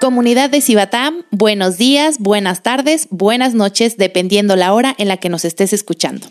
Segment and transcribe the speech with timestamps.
[0.00, 5.28] Comunidad de Cibatam, buenos días, buenas tardes, buenas noches, dependiendo la hora en la que
[5.28, 6.26] nos estés escuchando.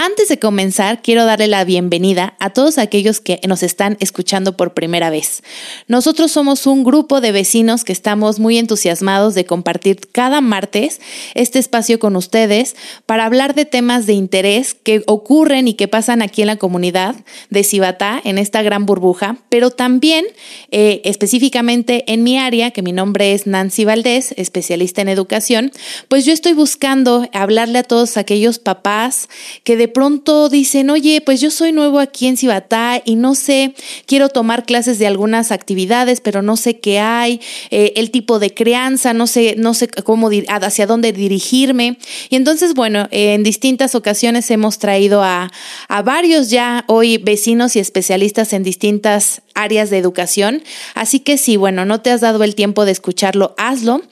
[0.00, 4.72] Antes de comenzar, quiero darle la bienvenida a todos aquellos que nos están escuchando por
[4.72, 5.42] primera vez.
[5.88, 11.00] Nosotros somos un grupo de vecinos que estamos muy entusiasmados de compartir cada martes
[11.34, 12.76] este espacio con ustedes
[13.06, 17.16] para hablar de temas de interés que ocurren y que pasan aquí en la comunidad
[17.50, 20.24] de Cibatá, en esta gran burbuja, pero también
[20.70, 25.72] eh, específicamente en mi área, que mi nombre es Nancy Valdés, especialista en educación,
[26.06, 29.28] pues yo estoy buscando hablarle a todos aquellos papás
[29.64, 33.74] que de pronto dicen, oye, pues yo soy nuevo aquí en Cibatá y no sé,
[34.06, 38.54] quiero tomar clases de algunas actividades, pero no sé qué hay, eh, el tipo de
[38.54, 41.98] crianza, no sé, no sé cómo, hacia dónde dirigirme.
[42.30, 45.50] Y entonces, bueno, en distintas ocasiones hemos traído a,
[45.88, 50.62] a varios ya hoy vecinos y especialistas en distintas áreas de educación.
[50.94, 54.02] Así que sí, bueno, no te has dado el tiempo de escucharlo, hazlo.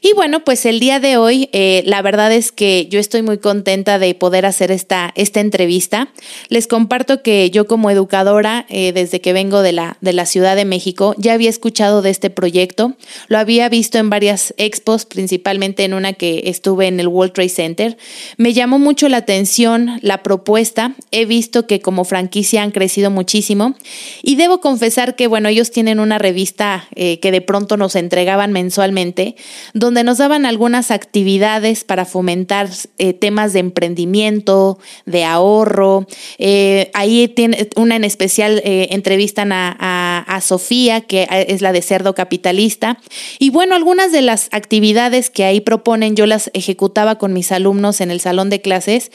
[0.00, 3.38] Y bueno, pues el día de hoy, eh, la verdad es que yo estoy muy
[3.38, 6.08] contenta de poder hacer esta, esta entrevista.
[6.48, 10.56] Les comparto que yo como educadora, eh, desde que vengo de la, de la Ciudad
[10.56, 12.94] de México, ya había escuchado de este proyecto.
[13.28, 17.48] Lo había visto en varias expos, principalmente en una que estuve en el World Trade
[17.48, 17.98] Center.
[18.36, 20.94] Me llamó mucho la atención la propuesta.
[21.12, 23.74] He visto que como franquicia han crecido muchísimo
[24.22, 28.52] y debo confesar que, bueno, ellos tienen una revista eh, que de pronto nos entregaban
[28.52, 29.36] mensualmente,
[29.74, 36.06] donde nos daban algunas actividades para fomentar eh, temas de emprendimiento, de ahorro.
[36.38, 42.98] Eh, ahí tiene una en especial entrevistan a, Sofía, que es la de Cerdo Capitalista.
[43.38, 48.00] Y bueno, algunas de las actividades que ahí proponen yo las ejecutaba con mis alumnos
[48.00, 49.10] en el salón de clases.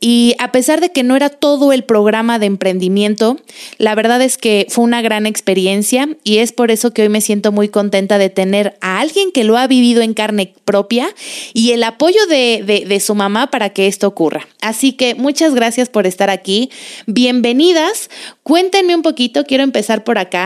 [0.00, 3.38] Y a pesar de que no era todo el programa de emprendimiento,
[3.78, 7.20] la verdad es que fue una gran experiencia y es por eso que hoy me
[7.20, 11.08] siento muy contenta de tener a alguien que lo ha vivido en carne propia
[11.52, 14.46] y el apoyo de, su mamá para que esto ocurra.
[14.60, 16.70] Así que muchas gracias por estar aquí.
[17.06, 18.10] Bienvenidas.
[18.42, 20.45] Cuéntenme un poquito, quiero empezar por acá.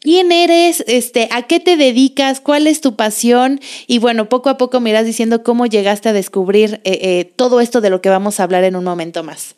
[0.00, 0.84] ¿Quién eres?
[0.86, 2.40] Este, ¿A qué te dedicas?
[2.40, 3.60] ¿Cuál es tu pasión?
[3.86, 7.60] Y bueno, poco a poco me irás diciendo cómo llegaste a descubrir eh, eh, todo
[7.60, 9.54] esto de lo que vamos a hablar en un momento más.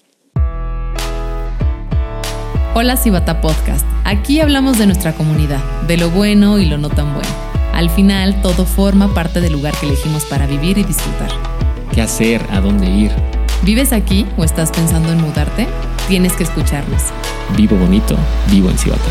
[2.74, 3.84] Hola Cibata Podcast.
[4.04, 8.42] Aquí hablamos de nuestra comunidad, de lo bueno y lo no tan bueno al final,
[8.42, 11.30] todo forma parte del lugar que elegimos para vivir y disfrutar.
[11.92, 12.44] ¿Qué hacer?
[12.50, 13.12] ¿A dónde ir?
[13.62, 15.68] ¿Vives aquí o estás pensando en mudarte?
[16.08, 17.04] Tienes que escucharnos.
[17.56, 18.16] Vivo bonito,
[18.50, 19.08] vivo en Cibata.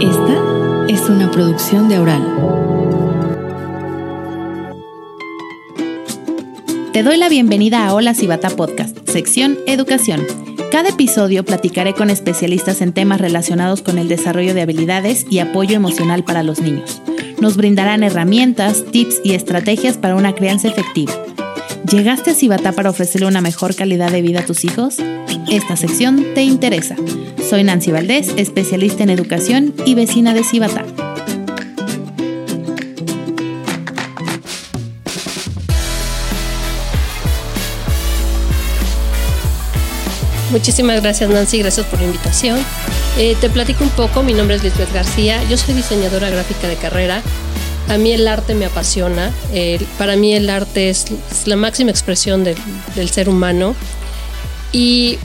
[0.00, 2.22] Esta es una producción de Aural.
[6.92, 10.26] Te doy la bienvenida a Hola Cibata Podcast, sección Educación.
[10.70, 15.74] Cada episodio platicaré con especialistas en temas relacionados con el desarrollo de habilidades y apoyo
[15.76, 17.00] emocional para los niños.
[17.40, 21.14] Nos brindarán herramientas, tips y estrategias para una crianza efectiva.
[21.90, 24.96] ¿Llegaste a Cibata para ofrecerle una mejor calidad de vida a tus hijos?
[25.48, 26.96] Esta sección te interesa.
[27.48, 30.84] Soy Nancy Valdés, especialista en educación y vecina de Cibata.
[40.50, 42.58] Muchísimas gracias Nancy, gracias por la invitación.
[43.18, 46.76] Eh, te platico un poco, mi nombre es Lisbeth García, yo soy diseñadora gráfica de
[46.76, 47.22] carrera.
[47.88, 49.32] A mí el arte me apasiona,
[49.98, 51.06] para mí el arte es,
[51.46, 53.74] la máxima expresión del ser humano
[54.72, 55.18] y,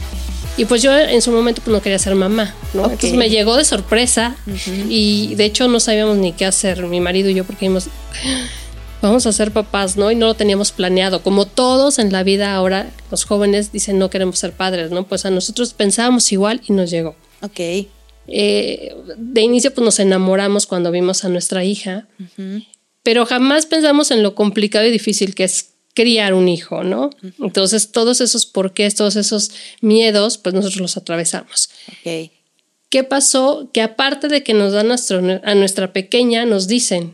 [0.57, 2.83] y, pues yo en su momento pues no quería ser mamá, ¿no?
[2.83, 4.35] Entonces me llegó de sorpresa
[4.89, 7.89] y de hecho no sabíamos ni qué hacer mi marido y yo porque dijimos
[9.01, 10.11] vamos a ser papás, ¿no?
[10.11, 11.21] Y no lo teníamos planeado.
[11.21, 15.03] Como todos en la vida ahora, los jóvenes dicen no queremos ser padres, ¿no?
[15.05, 17.15] Pues a nosotros pensábamos igual y nos llegó.
[17.41, 17.87] Ok.
[18.33, 22.07] Eh, de inicio pues nos enamoramos cuando vimos a nuestra hija,
[23.03, 27.09] pero jamás pensamos en lo complicado y difícil que es criar un hijo, ¿no?
[27.39, 29.51] Entonces todos esos porqués, todos esos
[29.81, 31.69] miedos, pues nosotros los atravesamos.
[32.89, 33.69] ¿Qué pasó?
[33.73, 34.91] Que aparte de que nos dan
[35.43, 37.13] a nuestra pequeña, nos dicen,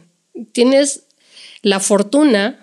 [0.51, 1.03] tienes
[1.61, 2.59] la fortuna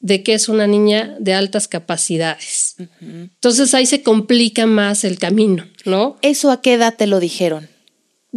[0.00, 2.76] de que es una niña de altas capacidades.
[3.00, 6.16] Entonces ahí se complica más el camino, ¿no?
[6.22, 7.68] ¿Eso a qué edad te lo dijeron?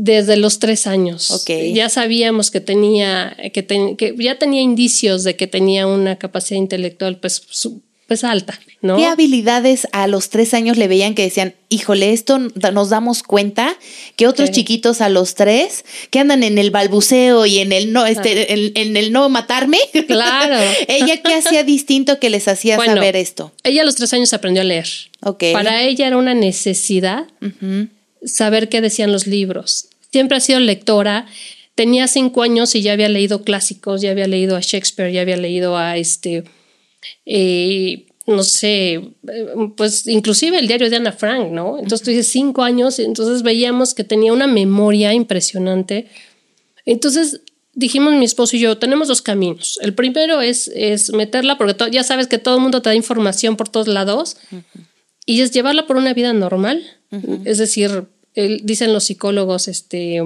[0.02, 1.30] Desde los tres años.
[1.32, 1.50] Ok.
[1.74, 7.42] Ya sabíamos que tenía, que, ya tenía indicios de que tenía una capacidad intelectual pues
[8.08, 8.98] pues alta, ¿no?
[8.98, 13.78] ¿Qué habilidades a los tres años le veían que decían, híjole, esto nos damos cuenta
[14.16, 18.08] que otros chiquitos a los tres que andan en el balbuceo y en el no,
[18.08, 19.78] este, en, en el no matarme?
[20.08, 20.58] Claro.
[20.88, 23.52] ¿Ella qué hacía distinto que les hacía Bueno, saber esto?
[23.64, 24.88] Ella a los tres años aprendió a leer.
[25.22, 25.44] Ok.
[25.54, 27.28] Para ella era una necesidad
[28.26, 29.89] saber qué decían los libros.
[30.12, 31.28] Siempre ha sido lectora.
[31.76, 35.38] Tenía cinco años y ya había leído clásicos, ya había leído a Shakespeare, ya había
[35.38, 36.44] leído a este,
[37.26, 39.02] eh, no sé,
[39.78, 41.78] pues inclusive el diario de Ana Frank, ¿no?
[41.78, 46.08] Entonces tú dices cinco años, entonces veíamos que tenía una memoria impresionante.
[46.86, 47.42] Entonces
[47.74, 49.80] dijimos mi esposo y yo, tenemos dos caminos.
[49.82, 53.56] El primero es, es meterla, porque ya sabes que todo el mundo te da información
[53.56, 54.38] por todos lados,
[55.26, 56.84] y es llevarla por una vida normal,
[57.46, 58.06] es decir,
[58.46, 60.22] el- dicen los psicólogos, este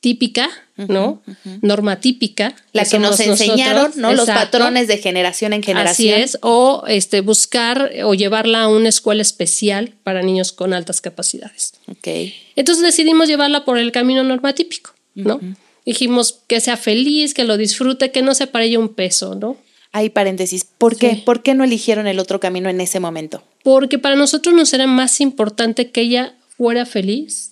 [0.00, 1.22] típica, ¿no?
[1.60, 2.54] Norma típica.
[2.72, 3.96] La que nos enseñaron, nosotros.
[3.96, 4.12] ¿no?
[4.14, 6.14] Los patrones de generación en generación.
[6.14, 11.00] Así es, o este, buscar o llevarla a una escuela especial para niños con altas
[11.00, 11.72] capacidades.
[11.88, 12.06] Ok.
[12.54, 15.40] Entonces decidimos llevarla por el camino normatípico, ¿no?
[15.84, 19.56] Dijimos que sea feliz, que lo disfrute, que no se para ella un peso, ¿no?
[19.90, 20.64] Hay paréntesis.
[20.64, 21.22] ¿Por qué?
[21.24, 23.42] ¿Por qué no eligieron el otro camino en ese momento?
[23.64, 27.50] Porque para nosotros nos era más importante que ella fuera feliz.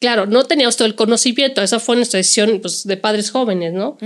[0.00, 3.96] Claro, no teníamos todo el conocimiento, esa fue nuestra decisión pues, de padres jóvenes, ¿no?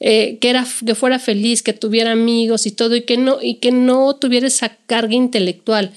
[0.00, 3.56] Eh, que, era, que fuera feliz, que tuviera amigos y todo, y que no, y
[3.56, 5.92] que no tuviera esa carga intelectual.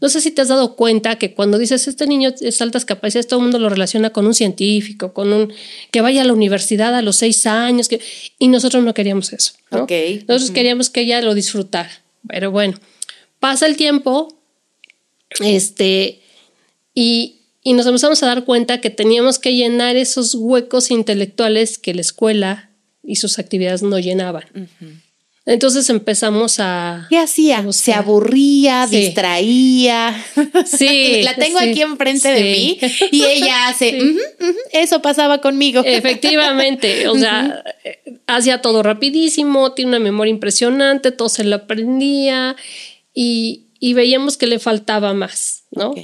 [0.00, 3.28] No sé si te has dado cuenta que cuando dices este niño es altas capacidades,
[3.28, 5.52] todo el mundo lo relaciona con un científico, con un
[5.92, 8.00] que vaya a la universidad a los seis años, que,
[8.38, 9.52] y nosotros no queríamos eso.
[9.70, 9.84] ¿no?
[9.84, 9.92] Ok.
[10.26, 11.90] Nosotros queríamos que ella lo disfrutara.
[12.28, 12.78] Pero bueno,
[13.38, 14.36] pasa el tiempo,
[15.40, 16.20] este,
[16.96, 21.94] y, y nos empezamos a dar cuenta que teníamos que llenar esos huecos intelectuales que
[21.94, 22.70] la escuela
[23.04, 24.44] y sus actividades no llenaban.
[25.44, 27.06] Entonces empezamos a...
[27.08, 27.58] ¿Qué hacía?
[27.58, 28.96] a Se aburría, Sí.
[28.96, 30.24] distraía.
[30.66, 32.78] Sí, La tengo sí, aquí enfrente de mí
[33.12, 33.96] y ella hace, Sí.
[34.00, 34.18] "Ujú,
[34.50, 35.82] ujú, eso pasaba conmigo.
[35.86, 42.56] Efectivamente, o sea, eh, hacía todo rapidísimo, tiene una memoria impresionante, todo se lo aprendía
[43.14, 45.90] y, y veíamos que le faltaba más, ¿no?
[45.90, 45.98] Ok.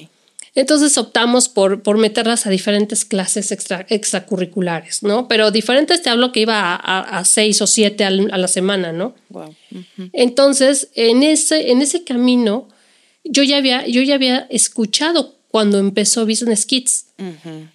[0.54, 5.26] Entonces optamos por, por meterlas a diferentes clases extra- extracurriculares, ¿no?
[5.28, 8.48] Pero diferentes te hablo que iba a, a- a seis o siete al- a la
[8.48, 9.14] semana, ¿no?
[9.30, 9.54] Wow.
[9.70, 10.10] Ujú.
[10.12, 12.68] Entonces, en ese, en ese camino,
[13.24, 17.06] yo ya había, yo ya había escuchado cuando empezó Business Kids.
[17.18, 17.68] Ujú.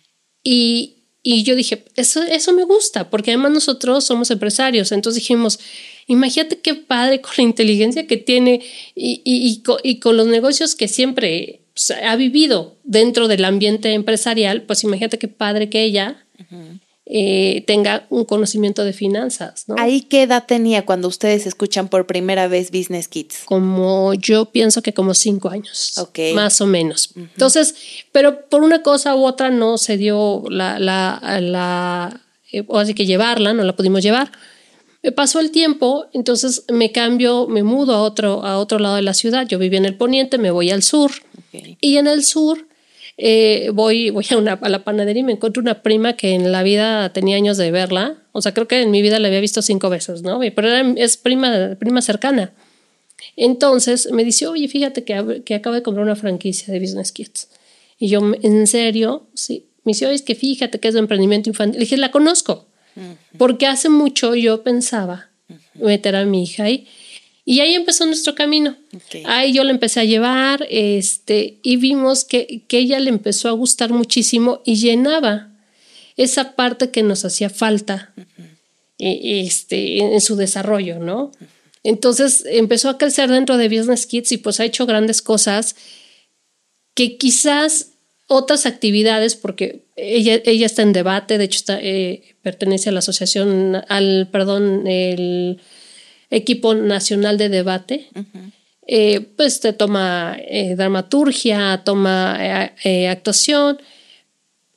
[0.43, 4.91] Y, y yo dije, eso, eso me gusta, porque además nosotros somos empresarios.
[4.91, 5.59] Entonces dijimos,
[6.05, 8.61] imagínate qué padre con la inteligencia que tiene
[8.95, 13.45] y, y, y, co- y con los negocios que siempre pues, ha vivido dentro del
[13.45, 16.25] ambiente empresarial, pues imagínate qué padre que ella
[17.05, 19.75] eh, tenga un conocimiento de finanzas, ¿no?
[19.77, 23.43] ¿Ahí qué edad tenía cuando ustedes escuchan por primera vez Business Kids?
[23.45, 26.19] como yo pienso que como cinco años, Ok.
[26.33, 27.11] más o menos.
[27.15, 27.75] Entonces,
[28.11, 32.21] pero por una cosa u otra no se dio la, la, la
[32.51, 34.31] eh, o así que llevarla, no la pudimos llevar.
[35.03, 39.01] Me pasó el tiempo, entonces me cambio, me mudo a otro, a otro lado de
[39.03, 39.47] la ciudad.
[39.47, 41.11] Yo vivía en el poniente, me voy al sur.
[41.81, 42.67] Y en el sur
[43.17, 46.51] eh, voy, voy a, una, a la panadería y me encuentro una prima que en
[46.51, 48.17] la vida tenía años de verla.
[48.31, 50.39] O sea, creo que en mi vida la había visto cinco veces, ¿no?
[50.39, 52.53] Pero era- es prima, prima cercana.
[53.35, 57.47] Entonces me dice, oye, fíjate que, que acabo de comprar una franquicia de Business Kids.
[57.99, 59.27] Y yo, ¿en serio?
[59.33, 59.65] Sí.
[59.83, 61.79] Me dice, oye, es que fíjate que es de emprendimiento infantil.
[61.79, 62.65] Le dije, la conozco.
[63.37, 65.29] Porque hace mucho yo pensaba
[65.75, 66.87] meter a mi hija ahí.
[67.45, 68.75] Y ahí empezó nuestro camino.
[69.25, 73.53] Ahí yo la empecé a llevar este, y vimos que, que ella le empezó a
[73.53, 75.49] gustar muchísimo y llenaba
[76.17, 78.13] esa parte que nos hacía falta
[78.97, 81.31] y, este, en, en su desarrollo, ¿no?
[81.83, 85.75] Entonces empezó a crecer dentro de Business Kids y pues ha hecho grandes cosas
[86.95, 87.91] que quizás
[88.27, 92.99] otras actividades, porque ella, ella está en debate, de hecho está, eh, pertenece a la
[92.99, 95.61] asociación, al, perdón, el
[96.29, 98.09] equipo nacional de debate,
[98.85, 102.37] eh, pues te toma eh, dramaturgia, toma
[103.09, 103.79] actuación,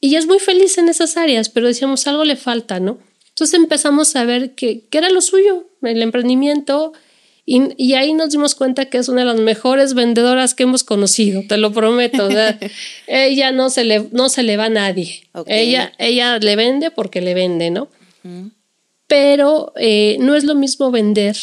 [0.01, 2.99] y es muy feliz en esas áreas, pero decíamos algo le falta, ¿no?
[3.29, 6.93] Entonces empezamos a ver que, que era lo suyo, el emprendimiento,
[7.53, 10.85] y, y ahí nos dimos cuenta que es una de las mejores vendedoras que hemos
[10.85, 12.27] conocido, te lo prometo.
[12.27, 12.59] o sea,
[13.09, 15.25] ella no se, le, no se le va a nadie.
[15.33, 15.49] Ok.
[15.51, 17.89] Ella, ella le vende porque le vende, ¿no?
[19.07, 21.37] Pero eh, no es lo mismo vender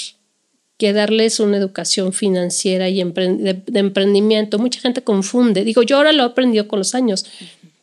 [0.77, 4.59] que darles una educación financiera y empre- de, de emprendimiento.
[4.59, 5.63] Mucha gente confunde.
[5.63, 7.25] Digo, yo ahora lo he aprendido con los años,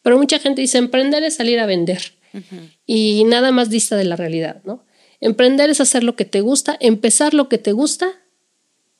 [0.02, 2.12] pero mucha gente dice, emprender es salir a vender.
[2.87, 4.83] Y nada más dista de la realidad, ¿no?
[5.25, 8.12] Emprender es hacer lo que te gusta, empezar lo que te gusta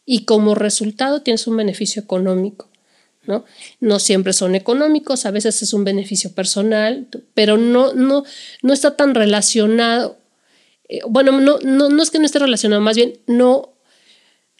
[0.07, 2.71] y como resultado tienes un beneficio económico.
[3.27, 3.45] ¿no?
[3.81, 8.25] No siempre son económicos, a veces es un beneficio personal, pero no, no,
[8.63, 10.17] no está tan relacionado.
[10.89, 13.75] eh, bueno, no, no, no es que no esté relacionado, más bien no,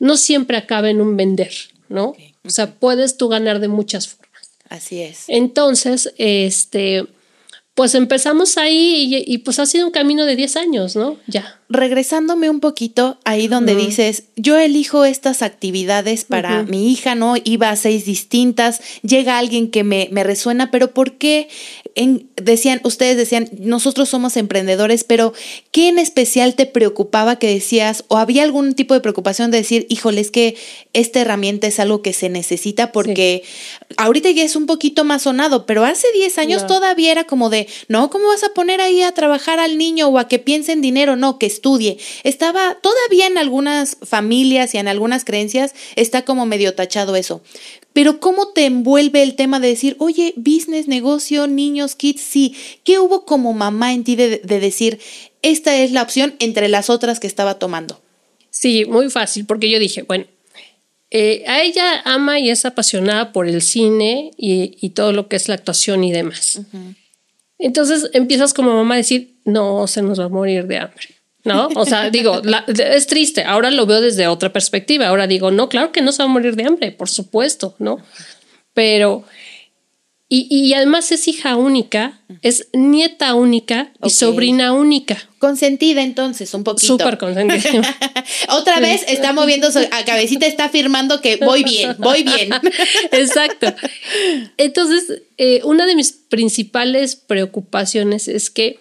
[0.01, 1.53] no siempre acaba en un vender,
[1.89, 2.15] ¿no?
[2.45, 4.51] O sea, puedes tú ganar de muchas formas.
[4.69, 5.25] Así es.
[5.29, 7.07] Entonces, este,
[7.75, 11.19] pues empezamos ahí y, pues ha sido un camino de 10 años, ¿no?
[11.27, 11.61] Ya.
[11.75, 17.35] Regresándome un poquito ahí donde dices, yo elijo estas actividades para mi hija, ¿no?
[17.43, 21.49] Iba a seis distintas, llega alguien que me, me resuena, pero ¿por qué?
[21.97, 25.33] En- decían, ustedes decían, nosotros somos emprendedores, pero
[25.73, 29.87] ¿qué en especial te preocupaba que decías, o había algún tipo de preocupación de decir,
[29.89, 30.57] híjole, es que
[30.93, 33.43] esta herramienta es algo que se necesita porque
[33.97, 36.69] ahorita ya es un poquito más sonado, pero hace 10 años No.
[36.69, 40.19] todavía era como de, no, ¿cómo vas a poner ahí a trabajar al niño o
[40.19, 41.17] a que piense en dinero?
[41.17, 41.97] No, que estudie.
[42.25, 47.43] Estaba todavía en algunas familias y en algunas creencias está como medio tachado eso.
[47.95, 52.21] Pero ¿cómo te envuelve el tema de decir, oye, business, negocio, niños, kids?
[52.21, 52.55] Sí.
[52.85, 55.01] ¿Qué hubo como mamá en ti de, de decir,
[55.43, 58.01] esta es la opción entre las otras que estaba tomando?
[58.51, 60.27] Sí, muy fácil, porque yo dije, bueno,
[61.11, 65.37] eh, a ella ama y es apasionada por el cine y, y todo lo que
[65.37, 66.61] es la actuación y demás.
[67.59, 71.14] Entonces empiezas como mamá a decir, no, se nos va a morir de hambre.
[71.45, 71.69] ¿No?
[71.77, 73.45] O sea, digo, la- es triste.
[73.45, 75.09] Ahora lo veo desde otra perspectiva.
[75.09, 77.99] Ahora digo, no, claro que no se va a morir de hambre, por supuesto, ¿no?
[78.73, 79.25] Pero,
[80.29, 85.17] y, y además es hija única, es nieta única y sobrina única.
[85.39, 86.87] Consentida entonces, un poquito.
[86.87, 87.83] Súper consentida.
[88.49, 92.51] Otra vez está moviendo su a cabecita, está afirmando que voy bien, voy bien.
[93.13, 93.73] Exacto.
[94.57, 98.81] Entonces, eh, una de mis principales preocupaciones es que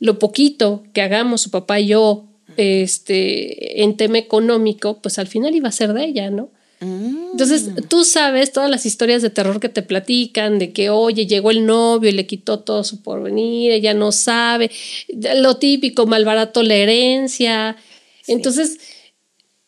[0.00, 2.24] lo poquito que hagamos su papá y yo
[2.56, 6.50] este, en tema económico, pues al final iba a ser de ella, ¿no?
[6.82, 11.50] Entonces, tú sabes todas las historias de terror que te platican, de que, oye, llegó
[11.50, 14.70] el novio y le quitó todo su porvenir, ella no sabe,
[15.36, 17.76] lo típico, malbarato la herencia.
[18.26, 18.78] Entonces,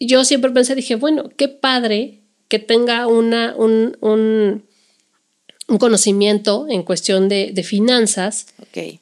[0.01, 4.65] yo siempre pensé, dije, bueno, qué padre que tenga una, un, un,
[5.69, 9.02] un conocimiento en cuestión de, de finanzas Ok.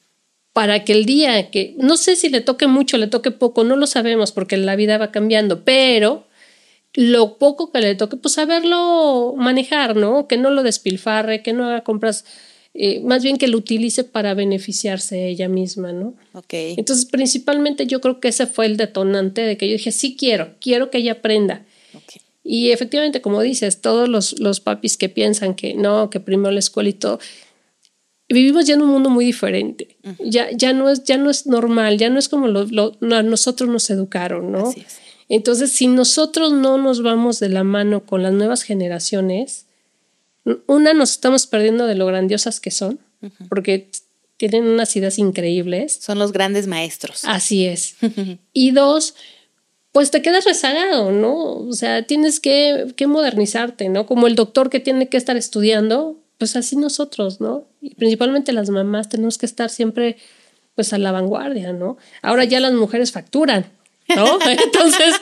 [0.53, 3.77] Para que el día que, no sé si le toque mucho, le toque poco, no
[3.77, 6.27] lo sabemos porque la vida va cambiando, pero
[6.95, 10.27] lo poco que le toque, pues saberlo manejar, ¿no?
[10.27, 12.25] Que no lo despilfarre, que no haga compras,
[12.75, 16.15] eh, más bien que lo utilice para beneficiarse ella misma, ¿no?
[16.33, 16.53] Ok.
[16.53, 20.55] Entonces, principalmente yo creo que ese fue el detonante de que yo dije, sí quiero,
[20.61, 21.65] quiero que ella aprenda.
[21.95, 22.21] ok.
[22.43, 26.59] Y efectivamente, como dices, todos los, los papis que piensan que no, que primero la
[26.59, 27.21] escuela y todo,
[28.35, 29.97] vivimos ya en un mundo muy diferente.
[30.21, 33.17] ya, ya, no es, ya no es normal, ya no es como lo, lo- no,
[33.17, 34.69] a nosotros nos educaron, ¿no?
[34.69, 34.99] Así es.
[35.29, 39.67] Entonces, si nosotros no nos vamos de la mano con las nuevas generaciones,
[40.67, 42.99] una, nos estamos perdiendo de lo grandiosas que son,
[43.49, 43.91] porque
[44.39, 45.99] tienen unas ideas increíbles.
[46.01, 47.25] Son los grandes maestros.
[47.25, 47.97] Así es.
[48.53, 49.15] Y dos,
[49.93, 51.37] pues te quedas rezagado, ¿no?
[51.59, 54.07] O sea, tienes que, que modernizarte, ¿no?
[54.07, 57.67] Como el doctor que tiene que estar estudiando, pues así nosotros, ¿no?
[57.83, 60.17] Y principalmente las mamás tenemos que estar siempre,
[60.75, 61.99] pues a la vanguardia, ¿no?
[62.23, 63.67] Ahora ya las mujeres facturan.
[64.17, 64.39] ¿No?
[64.65, 65.15] Entonces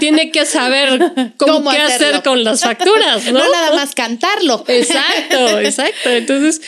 [0.00, 0.98] tiene que saber
[1.36, 2.06] cómo, ¿Cómo qué hacerlo?
[2.08, 3.38] hacer con las facturas, ¿no?
[3.38, 4.64] No nada más cantarlo.
[4.66, 6.08] Exacto, exacto.
[6.10, 6.60] Entonces,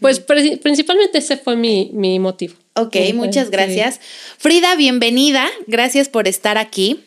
[0.00, 2.54] pues pri- principalmente ese fue mi, mi motivo.
[2.74, 3.52] Ok, muchas sí.
[3.52, 4.00] gracias.
[4.38, 5.46] Frida, bienvenida.
[5.68, 6.98] Gracias por estar aquí.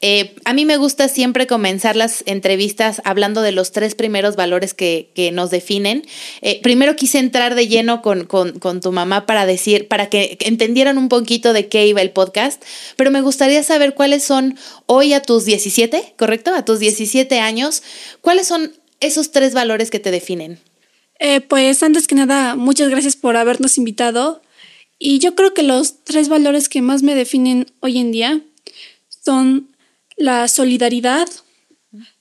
[0.00, 4.72] Eh, a mí me gusta siempre comenzar las entrevistas hablando de los tres primeros valores
[4.72, 6.06] que, que nos definen.
[6.40, 10.38] Eh, primero quise entrar de lleno con, con, con tu mamá para decir, para que
[10.40, 12.62] entendieran un poquito de qué iba el podcast,
[12.96, 14.56] pero me gustaría saber cuáles son
[14.86, 16.54] hoy a tus 17, ¿correcto?
[16.54, 17.82] A tus 17 años,
[18.20, 20.58] ¿cuáles son esos tres valores que te definen?
[21.18, 24.40] Eh, pues antes que nada, muchas gracias por habernos invitado.
[24.98, 28.40] Y yo creo que los tres valores que más me definen hoy en día
[29.24, 29.69] son
[30.20, 31.28] la solidaridad,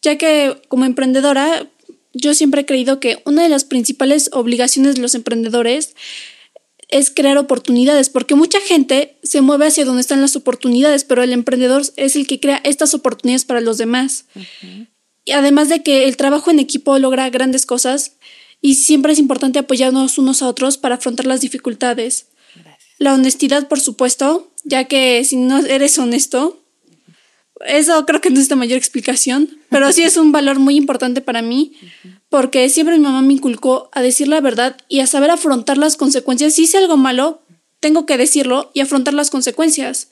[0.02, 1.68] ya que como emprendedora
[2.14, 5.96] yo siempre he creído que una de las principales obligaciones de los emprendedores
[6.88, 11.34] es crear oportunidades, porque mucha gente se mueve hacia donde están las oportunidades, pero el
[11.34, 14.26] emprendedor es el que crea estas oportunidades para los demás.
[15.24, 18.14] Y además de que el trabajo en equipo logra grandes cosas
[18.62, 22.28] y siempre es importante apoyarnos unos a otros para afrontar las dificultades.
[22.98, 26.64] La honestidad, por supuesto, ya que si no eres honesto,
[27.66, 31.22] eso creo que no es la mayor explicación, pero sí es un valor muy importante
[31.22, 31.74] para mí,
[32.30, 35.98] porque siempre mi mamá me inculcó a decir la verdad y a saber afrontar las
[35.98, 36.54] consecuencias.
[36.54, 37.42] Si hice algo malo,
[37.80, 40.10] tengo que decirlo y afrontar las consecuencias.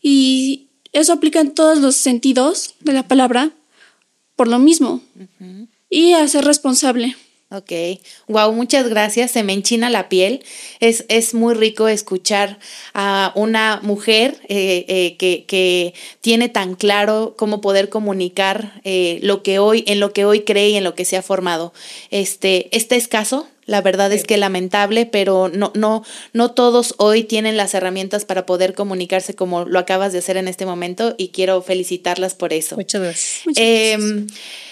[0.00, 3.50] Y eso aplica en todos los sentidos de la palabra,
[4.36, 5.02] por lo mismo
[5.90, 7.16] y a ser responsable.
[7.50, 7.72] Ok,
[8.26, 9.30] wow, muchas gracias.
[9.30, 10.44] Se me enchina la piel.
[10.80, 12.58] Es, es muy rico escuchar
[12.92, 19.42] a una mujer eh, eh, que, que, tiene tan claro cómo poder comunicar eh, lo
[19.42, 21.72] que hoy, en lo que hoy cree y en lo que se ha formado.
[22.10, 27.56] Este, este escaso, la verdad es que lamentable, pero no, no, no todos hoy tienen
[27.56, 31.62] las herramientas para poder comunicarse como lo acabas de hacer en este momento y quiero
[31.62, 32.76] felicitarlas por eso.
[32.76, 33.46] Muchas gracias.
[33.46, 34.67] Muchas Em, gracias.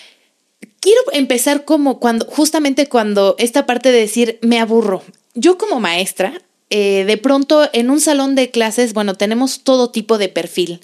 [0.87, 5.03] Quiero empezar como cuando, justamente cuando esta parte de decir me aburro.
[5.35, 6.41] Yo como maestra,
[6.71, 10.79] eh, de pronto en un salón de clases, bueno, tenemos todo tipo de perfil.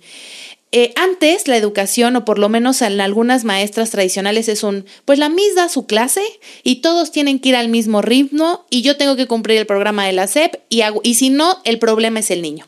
[0.72, 5.20] Eh, antes la educación, o por lo menos en algunas maestras tradicionales, es un, pues
[5.20, 6.22] la Miss da su clase
[6.64, 10.04] y todos tienen que ir al mismo ritmo y yo tengo que cumplir el programa
[10.04, 12.66] de la SEP y, hago, y si no, el problema es el niño.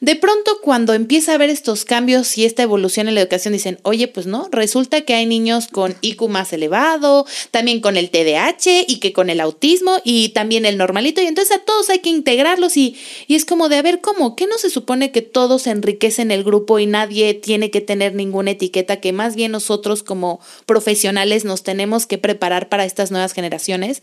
[0.00, 3.80] De pronto, cuando empieza a haber estos cambios y esta evolución en la educación, dicen,
[3.82, 8.84] oye, pues no, resulta que hay niños con IQ más elevado, también con el TDAH
[8.86, 12.10] y que con el autismo y también el normalito, y entonces a todos hay que
[12.10, 14.36] integrarlos y, y es como de, a ver, ¿cómo?
[14.36, 18.52] ¿Qué no se supone que todos enriquecen el grupo y nadie tiene que tener ninguna
[18.52, 24.02] etiqueta, que más bien nosotros como profesionales nos tenemos que preparar para estas nuevas generaciones?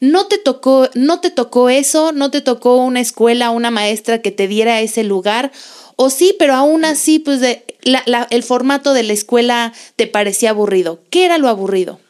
[0.00, 4.30] No te tocó, no te tocó eso, no te tocó una escuela, una maestra que
[4.30, 5.52] te diera ese lugar,
[5.96, 10.06] o sí, pero aún así, pues de, la, la, el formato de la escuela te
[10.06, 11.00] parecía aburrido.
[11.10, 12.00] ¿Qué era lo aburrido?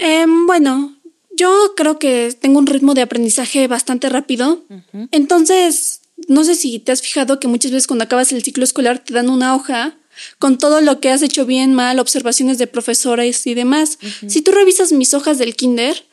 [0.00, 0.96] Eh, bueno,
[1.36, 4.64] yo creo que tengo un ritmo de aprendizaje bastante rápido.
[4.68, 5.08] Uh -huh.
[5.10, 9.00] Entonces, no sé si te has fijado que muchas veces cuando acabas el ciclo escolar
[9.00, 9.96] te dan una hoja
[10.38, 13.98] con todo lo que has hecho bien, mal, observaciones de profesores y demás.
[14.00, 14.28] Uh -huh.
[14.28, 16.04] Si tú revisas mis hojas del kinder,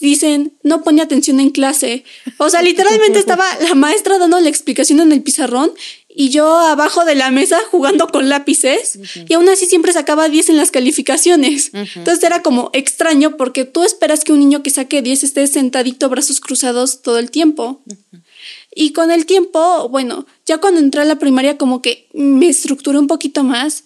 [0.00, 2.04] dicen, no pone atención en clase.
[2.38, 5.72] O sea, literalmente estaba la maestra dando la explicación en el pizarrón
[6.08, 9.26] y yo abajo de la mesa jugando con lápices uh -huh.
[9.28, 11.70] y aún así siempre sacaba 10 en las calificaciones.
[11.74, 11.96] Uh -huh.
[11.96, 16.08] Entonces era como extraño porque tú esperas que un niño que saque 10 esté sentadito,
[16.08, 17.82] brazos cruzados todo el tiempo.
[17.84, 18.22] Uh -huh.
[18.74, 22.98] Y con el tiempo, bueno, ya cuando entré a la primaria como que me estructuré
[22.98, 23.84] un poquito más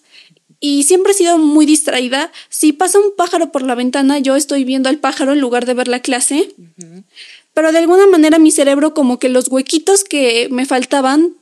[0.61, 2.31] y siempre he sido muy distraída.
[2.51, 5.75] Si pasa un pájaro por la ventana, yo estoy viendo al pájaro en lugar de
[5.75, 6.51] ver la clase.
[6.59, 7.03] Uh -huh.
[7.55, 11.35] Pero de alguna manera mi cerebro como que los huequitos que me faltaban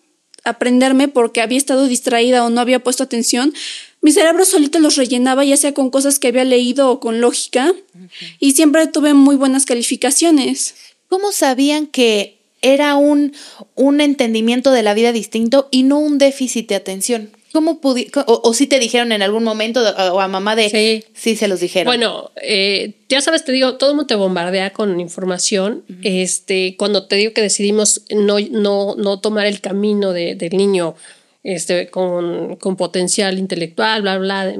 [0.44, 3.52] aprenderme porque había estado distraída o no había puesto atención,
[4.00, 7.72] mi cerebro solito los rellenaba ya sea con cosas que había leído o con lógica
[7.72, 8.36] uh -huh.
[8.38, 10.74] y siempre tuve muy buenas calificaciones.
[11.08, 13.32] ¿Cómo sabían que era un,
[13.74, 17.30] un entendimiento de la vida distinto y no un déficit de atención?
[17.58, 21.04] ¿Cómo pudieron, o, o si te dijeron en algún momento, o a mamá de, sí,
[21.12, 21.90] sí se los dijeron?
[21.90, 25.82] Bueno, eh, ya sabes, te digo, todo el mundo te bombardea con información.
[25.88, 26.00] Uh -huh.
[26.04, 30.94] Este, cuando te digo que decidimos no, no, no tomar el camino de, del niño
[31.42, 34.54] este, con, con potencial intelectual, bla, bla,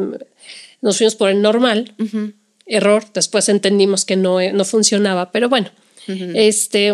[0.81, 2.35] nos fuimos por el normal, uh -huh.
[2.67, 5.71] error, después entendimos que no, no funcionaba, pero bueno,
[6.09, 6.33] uh -huh.
[6.35, 6.89] este,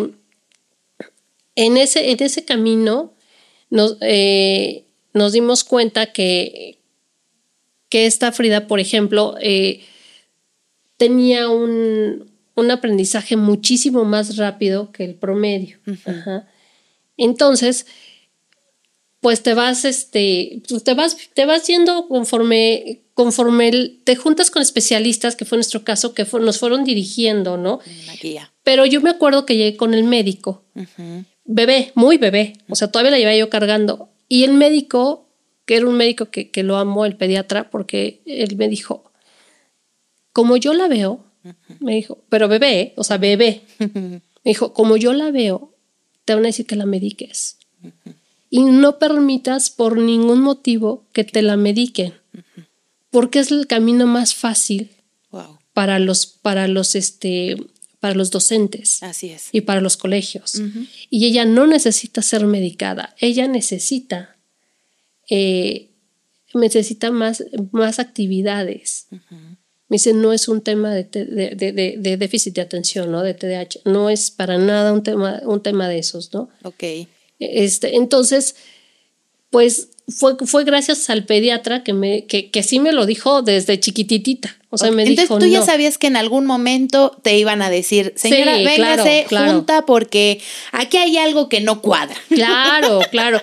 [1.55, 3.15] en ese, en ese camino
[3.71, 3.97] nos...
[4.03, 4.84] Eh,
[5.15, 6.79] nos dimos cuenta que,
[7.89, 9.81] que esta Frida, por ejemplo, eh,
[10.97, 15.79] tenía un, un, aprendizaje muchísimo más rápido que el promedio.
[15.87, 16.21] Uh -huh.
[16.21, 16.49] Ajá.
[17.17, 17.87] Entonces,
[19.21, 24.51] pues te vas, este, pues te vas, te vas yendo conforme, conforme el, te juntas
[24.51, 27.79] con especialistas, que fue nuestro caso, que fue, nos fueron dirigiendo, ¿no?
[28.21, 28.53] Guía.
[28.65, 31.25] Pero yo me acuerdo que llegué con el médico, uh -huh.
[31.45, 35.29] bebé, muy bebé, o sea, todavía la llevaba yo cargando y el médico,
[35.65, 39.05] que era un médico que, que, lo amó, el pediatra, porque él me dijo,
[40.33, 41.25] como yo la veo,
[41.81, 45.75] me dijo, pero bebé, o sea, bebé, me dijo, como yo la veo,
[46.25, 47.59] te van a decir que la mediques.
[48.51, 52.15] Y no permitas por ningún motivo que te la mediquen,
[53.11, 54.91] porque es el camino más fácil
[55.31, 55.59] wow.
[55.73, 57.57] para los, para los, este,
[58.05, 59.49] para los docentes Así es.
[59.51, 60.57] y para los colegios.
[60.57, 60.89] Uh -huh.
[61.09, 64.37] Y ella no necesita ser medicada, ella necesita,
[65.31, 65.89] eh,
[66.53, 69.07] necesita más, más actividades.
[69.11, 69.57] Uh -huh.
[69.89, 73.23] Me dice, no es un tema de, de, de, de, déficit de atención, ¿no?
[73.23, 76.51] De TDAH, no es para nada un tema, un tema de esos, ¿no?
[76.63, 76.85] Ok.
[77.39, 78.55] Este, entonces,
[79.55, 83.79] pues fue, fue gracias al pediatra que, me, que, que sí me lo dijo desde
[83.79, 84.57] chiquititita.
[84.71, 85.65] O sea, me Entonces dijo, tú ya no.
[85.65, 89.53] sabías que en algún momento te iban a decir, señora, Sí, véngase claro, claro.
[89.53, 90.41] junta porque
[90.73, 92.17] aquí hay algo que no cuadra.
[92.29, 93.41] Claro, claro.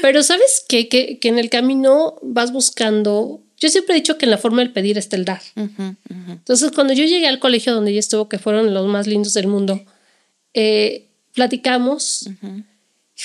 [0.00, 0.88] Pero sabes qué?
[0.88, 3.42] que, que en el camino vas buscando.
[3.58, 5.42] Yo siempre he dicho que en la forma del pedir está el dar.
[5.54, 6.32] Uh -huh, uh -huh.
[6.32, 9.48] Entonces, cuando yo llegué al colegio donde ella estuvo, que fueron los más lindos del
[9.48, 9.82] mundo,
[10.54, 12.22] eh, platicamos.
[12.26, 12.64] Uh -huh.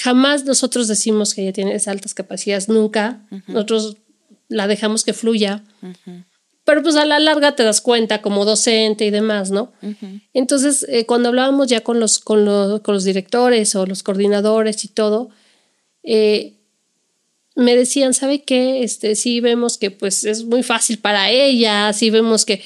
[0.03, 3.25] Jamás nosotros decimos que ella tiene altas capacidades, nunca.
[3.31, 3.43] Uh -huh.
[3.47, 3.97] Nosotros
[4.47, 5.63] la dejamos que fluya.
[6.63, 9.71] pero pues a la larga te das cuenta como docente y demás, ¿no?
[10.33, 14.83] Entonces, eh, cuando hablábamos ya con los, con, los, con los directores o los coordinadores
[14.83, 15.29] y todo,
[16.03, 16.55] eh,
[17.55, 18.83] me decían, ¿sabe qué?
[18.83, 22.61] Este, sí vemos que pues es muy fácil para ella, sí vemos que...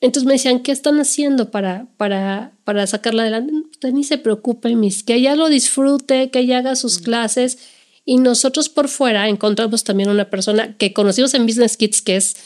[0.00, 3.52] Entonces me decían, ¿qué están haciendo para, para, para sacarla adelante?
[3.70, 7.58] Usted ni se preocupe, mis, que ella lo disfrute, que ella haga sus clases.
[8.04, 12.36] Y nosotros por fuera encontramos también una persona que conocimos en Business Kids, que es,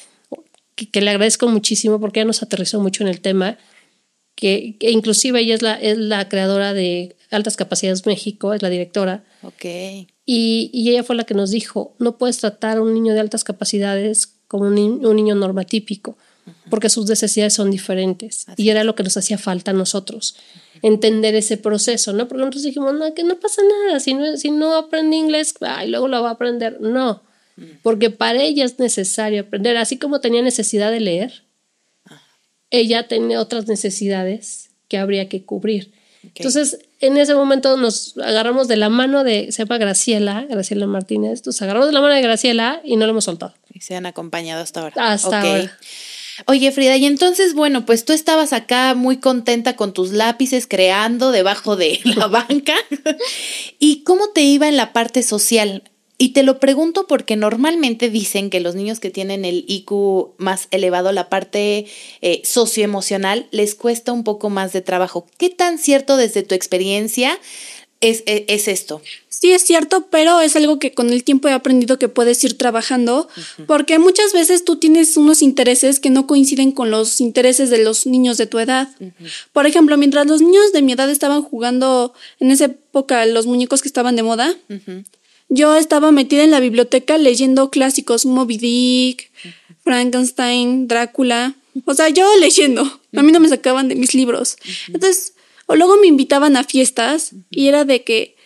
[0.77, 3.59] que, que le agradezco muchísimo porque ella nos aterrizó mucho en el tema,
[4.37, 8.71] que, que inclusive ella es la, es la creadora de Altas Capacidades México, es la
[8.71, 9.25] directora.
[9.43, 9.65] Ok.
[10.25, 13.21] Y, y ella fue la que nos dijo, no puedes tratar a un niño de
[13.21, 16.17] altas capacidades como un, un niño normatípico,
[16.71, 18.47] porque sus necesidades son diferentes.
[18.57, 20.37] y era lo que nos hacía falta a nosotros,
[20.83, 22.29] entender ese proceso, ¿no?
[22.29, 25.89] Porque nosotros dijimos, no, que no pasa nada, si no, si no aprende inglés, ay,
[25.91, 26.81] luego lo va a aprender.
[26.81, 27.23] No,
[27.83, 31.43] porque para ella es necesario aprender, así como tenía necesidad de leer,
[32.71, 35.93] ella tenía otras necesidades que habría que cubrir.
[36.35, 41.47] Entonces, en ese momento nos agarramos de la mano de, se llama Graciela, Graciela Martínez,
[41.47, 43.55] nos agarramos de la mano de Graciela y no lo hemos soltado.
[43.73, 44.95] Y se han acompañado hasta ahora.
[45.13, 45.45] Hasta Ok.
[45.45, 45.79] ahora.
[46.47, 51.33] Oye, Frida, y entonces, bueno, pues tú estabas acá muy contenta con tus lápices creando
[51.33, 52.75] debajo de la banca.
[53.79, 55.83] ¿Y cómo te iba en la parte social?
[56.21, 60.67] Y te lo pregunto porque normalmente dicen que los niños que tienen el IQ más
[60.73, 61.87] elevado, la parte
[62.23, 65.29] eh, socioemocional, les cuesta un poco más de trabajo.
[65.39, 67.39] ¿Qué tan cierto desde tu experiencia
[68.01, 69.03] es, es, es esto?
[69.29, 72.59] Sí, es cierto, pero es algo que con el tiempo he aprendido que puedes ir
[72.59, 73.29] trabajando,
[73.69, 78.05] porque muchas veces tú tienes unos intereses que no coinciden con los intereses de los
[78.05, 78.89] niños de tu edad.
[79.53, 83.81] Por ejemplo, mientras los niños de mi edad estaban jugando en esa época los muñecos
[83.81, 84.57] que estaban de moda,
[85.49, 89.31] yo estaba metida en la biblioteca leyendo clásicos, Moby Dick,
[89.85, 91.55] Frankenstein, Drácula.
[91.85, 92.83] O sea, yo leyendo.
[93.17, 94.57] A mí no me sacaban de mis libros.
[94.89, 95.35] Entonces,
[95.69, 98.37] o luego me invitaban a fiestas y era de que,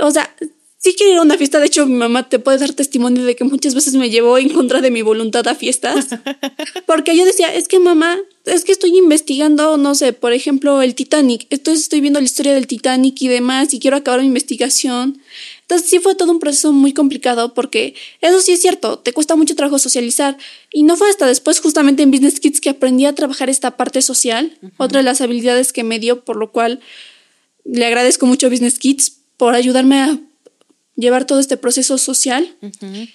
[0.00, 0.34] o sea,
[0.78, 1.58] sí quería ir a una fiesta.
[1.58, 4.50] De hecho, mi mamá te puede dar testimonio de que muchas veces me llevó en
[4.50, 6.08] contra de mi voluntad a fiestas.
[6.86, 10.94] Porque yo decía, es que mamá, es que estoy investigando, no sé, por ejemplo, el
[10.94, 11.46] Titanic.
[11.48, 15.18] Entonces estoy viendo la historia del Titanic y demás y quiero acabar mi investigación.
[15.68, 19.34] Entonces sí fue todo un proceso muy complicado porque eso sí es cierto, te cuesta
[19.34, 20.38] mucho trabajo socializar.
[20.72, 24.00] Y no fue hasta después justamente en Business Kids que aprendí a trabajar esta parte
[24.00, 26.78] social, otra de las habilidades que me dio, por lo cual
[27.64, 30.20] le agradezco mucho a Business Kids por ayudarme a
[30.94, 32.56] llevar todo este proceso social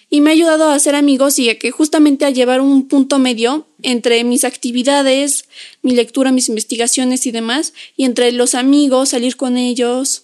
[0.10, 3.18] y me ha ayudado a hacer amigos y a que justamente a llevar un punto
[3.18, 5.46] medio entre mis actividades,
[5.82, 10.24] mi lectura, mis investigaciones y demás, y entre los amigos, salir con ellos.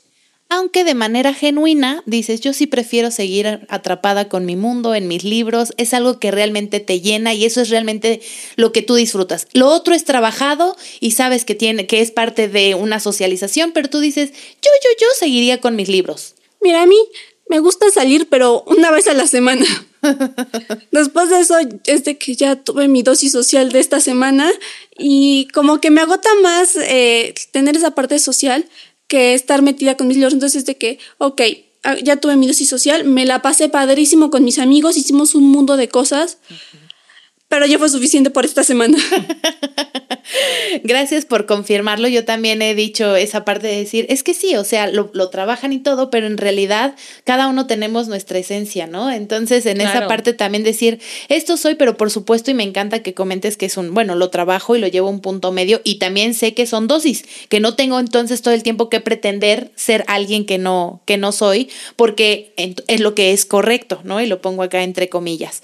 [0.50, 5.26] Aunque de manera genuina dices, yo sí prefiero seguir atrapada con mi mundo, en mis
[5.26, 8.22] libros, es algo que realmente te llena y eso es realmente
[8.56, 9.48] lo que tú disfrutas.
[9.52, 13.90] Lo otro es trabajado y sabes que tiene que es parte de una socialización, pero
[13.90, 16.36] tú dices, yo yo yo seguiría con mis libros.
[16.62, 16.98] Mira, a mí
[17.50, 19.66] me gusta salir, pero una vez a la semana.
[20.92, 21.56] Después de eso,
[21.86, 24.52] es de que ya tuve mi dosis social de esta semana
[24.98, 28.66] y como que me agota más eh, tener esa parte social
[29.08, 30.34] que estar metida con mis libros.
[30.34, 31.42] Entonces, de que, ok,
[31.84, 35.50] ah, ya tuve mi dosis social, me la pasé padrísimo con mis amigos, hicimos un
[35.50, 36.38] mundo de cosas,
[37.48, 38.98] pero ya fue suficiente por esta semana.
[40.84, 42.08] Gracias por confirmarlo.
[42.08, 45.30] Yo también he dicho esa parte de decir, es que sí, o sea, lo, lo
[45.30, 49.10] trabajan y todo, pero en realidad cada uno tenemos nuestra esencia, ¿no?
[49.10, 53.14] Entonces, en esa parte también decir, esto soy, pero por supuesto, y me encanta que
[53.14, 56.00] comentes que es un, bueno, lo trabajo y lo llevo a un punto medio, y
[56.00, 60.04] también sé que son dosis, que no tengo entonces todo el tiempo que pretender ser
[60.08, 64.22] alguien que no, que no soy, porque es lo que es correcto, ¿no?
[64.22, 65.62] Y lo pongo acá entre comillas.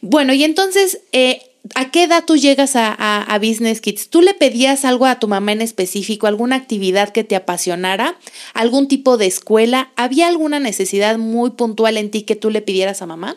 [0.00, 1.42] Bueno, y entonces, eh,
[1.74, 4.08] ¿a qué edad tú llegas a, a- a Business Kids?
[4.08, 8.18] ¿Tú le pedías algo a tu mamá en específico, alguna actividad que te apasionara,
[8.54, 9.92] algún tipo de escuela?
[9.96, 13.36] ¿Había alguna necesidad muy puntual en ti que tú le pidieras a mamá?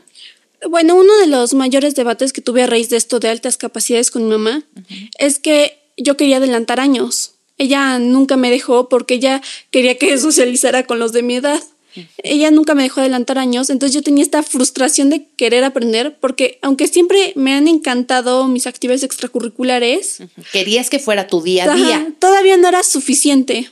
[0.70, 4.10] Bueno, uno de los mayores debates que tuve a raíz de esto de altas capacidades
[4.10, 4.64] con mi mamá
[5.20, 7.34] es que yo quería adelantar años.
[7.58, 11.62] Ella nunca me dejó porque ella quería que socializara con los de mi edad.
[12.24, 16.60] Ella nunca me dejó adelantar años, entonces yo tenía esta frustración de querer aprender porque
[16.62, 20.20] aunque siempre me han encantado mis actividades extracurriculares,
[20.52, 22.14] Querías que fuera tu día a Ajá, día.
[22.20, 23.70] todavía no era suficiente.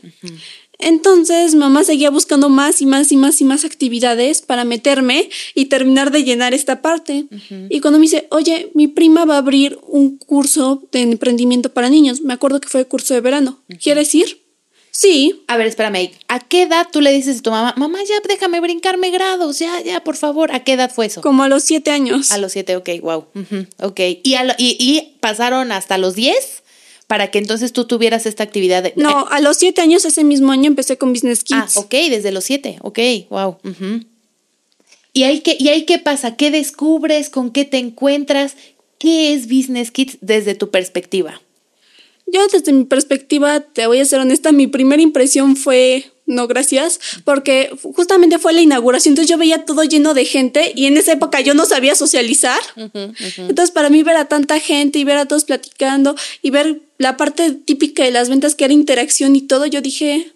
[0.80, 5.66] Entonces, mamá seguía buscando más y más y más y más actividades para meterme y
[5.66, 7.26] terminar de llenar esta parte.
[7.70, 11.90] Y cuando me dice, oye, mi prima va a abrir un curso de emprendimiento para
[11.90, 14.43] niños, me acuerdo que fue el curso de verano, ¿quieres ir?
[14.96, 16.12] Sí, A ver, espérame.
[16.28, 19.82] ¿A qué edad tú le dices a tu mamá, mamá, ya déjame brincarme grados, ya,
[19.82, 20.52] ya, por favor?
[20.54, 21.22] ¿A qué edad fue eso?
[21.22, 22.32] como a los siete años.
[22.32, 23.26] A los siete, ok, wow.
[23.82, 24.00] ok.
[24.22, 26.62] ¿Y, a lo- y, y pasaron hasta los diez
[27.08, 28.84] para que entonces tú tuvieras esta actividad.
[28.84, 31.78] De, No, a los siete años, ese mismo año, empecé con Business Ah, Kids.
[31.78, 33.00] ok, desde los siete, ok,
[33.32, 33.58] wow.
[35.12, 36.36] ¿Y, ahí qué, ¿Y ahí qué pasa?
[36.36, 37.30] ¿Qué descubres?
[37.32, 38.56] ¿Con qué te encuentras?
[39.00, 41.42] ¿Qué es Business Kids desde tu perspectiva?
[42.28, 47.00] Yo desde mi perspectiva, te voy a ser honesta, mi primera impresión fue no gracias,
[47.26, 51.12] porque justamente fue la inauguración, entonces yo veía todo lleno de gente y en esa
[51.14, 52.60] época yo no sabía socializar.
[53.38, 57.18] Entonces para mí ver a tanta gente y ver a todos platicando y ver la
[57.18, 60.34] parte típica de las ventas que era interacción y todo, yo dije,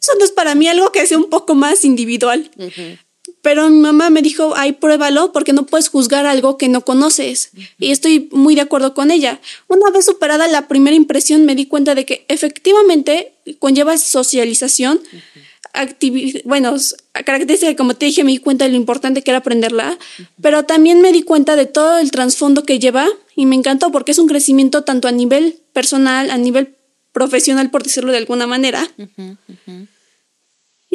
[0.00, 2.50] eso no es para mí algo que sea un poco más individual.
[3.42, 7.50] Pero mi mamá me dijo, ay, pruébalo porque no puedes juzgar algo que no conoces.
[7.78, 9.40] Y estoy muy de acuerdo con ella.
[9.68, 15.00] Una vez superada la primera impresión, me di cuenta de que efectivamente conlleva socialización.
[16.44, 16.76] bueno,
[17.12, 19.98] característica como te dije, me di cuenta de lo importante que era aprenderla,
[20.40, 24.12] pero también me di cuenta de todo el trasfondo que lleva y me encantó porque
[24.12, 26.74] es un crecimiento tanto a nivel personal, a nivel
[27.12, 28.86] profesional, por decirlo de alguna manera.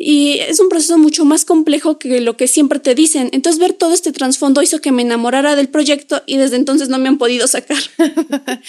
[0.02, 3.30] Y es un proceso mucho más complejo que lo que siempre te dicen.
[3.34, 7.00] Entonces ver todo este trasfondo hizo que me enamorara del proyecto y desde entonces no
[7.00, 7.78] me han podido sacar.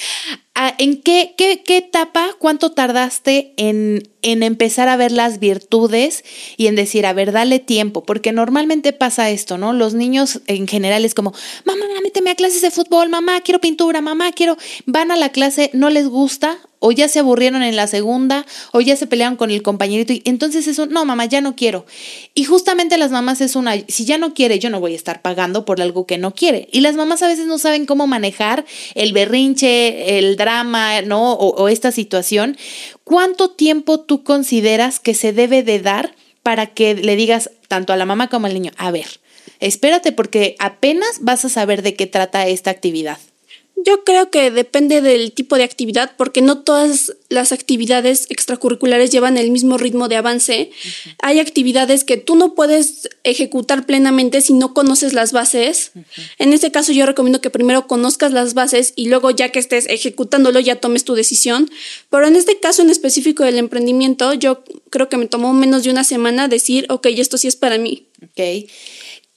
[0.62, 6.22] Ah, ¿En qué, qué, qué etapa, cuánto tardaste en, en empezar a ver las virtudes
[6.58, 8.02] y en decir, a ver, dale tiempo?
[8.02, 9.72] Porque normalmente pasa esto, ¿no?
[9.72, 11.32] Los niños en general es como,
[11.64, 14.58] mamá, méteme a clases de fútbol, mamá, quiero pintura, mamá, quiero...
[14.84, 18.80] Van a la clase, no les gusta, o ya se aburrieron en la segunda, o
[18.80, 21.86] ya se pelearon con el compañerito, y entonces eso, no, mamá, ya no quiero.
[22.34, 25.22] Y justamente las mamás es una, si ya no quiere, yo no voy a estar
[25.22, 26.68] pagando por algo que no quiere.
[26.72, 28.64] Y las mamás a veces no saben cómo manejar
[28.94, 31.32] el berrinche, el drama, ¿no?
[31.34, 32.56] O, o esta situación.
[33.04, 37.96] ¿Cuánto tiempo tú consideras que se debe de dar para que le digas tanto a
[37.96, 39.20] la mamá como al niño, a ver,
[39.60, 43.18] espérate porque apenas vas a saber de qué trata esta actividad?
[43.86, 49.36] Yo creo que depende del tipo de actividad, porque no todas las actividades extracurriculares llevan
[49.36, 50.70] el mismo ritmo de avance.
[51.22, 55.92] Hay actividades que tú no puedes ejecutar plenamente si no conoces las bases.
[56.38, 59.86] En este caso yo recomiendo que primero conozcas las bases y luego ya que estés
[59.88, 61.70] ejecutándolo ya tomes tu decisión.
[62.10, 65.90] Pero en este caso en específico del emprendimiento, yo creo que me tomó menos de
[65.90, 68.08] una semana decir, ok, esto sí es para mí.
[68.22, 68.68] ¿ok?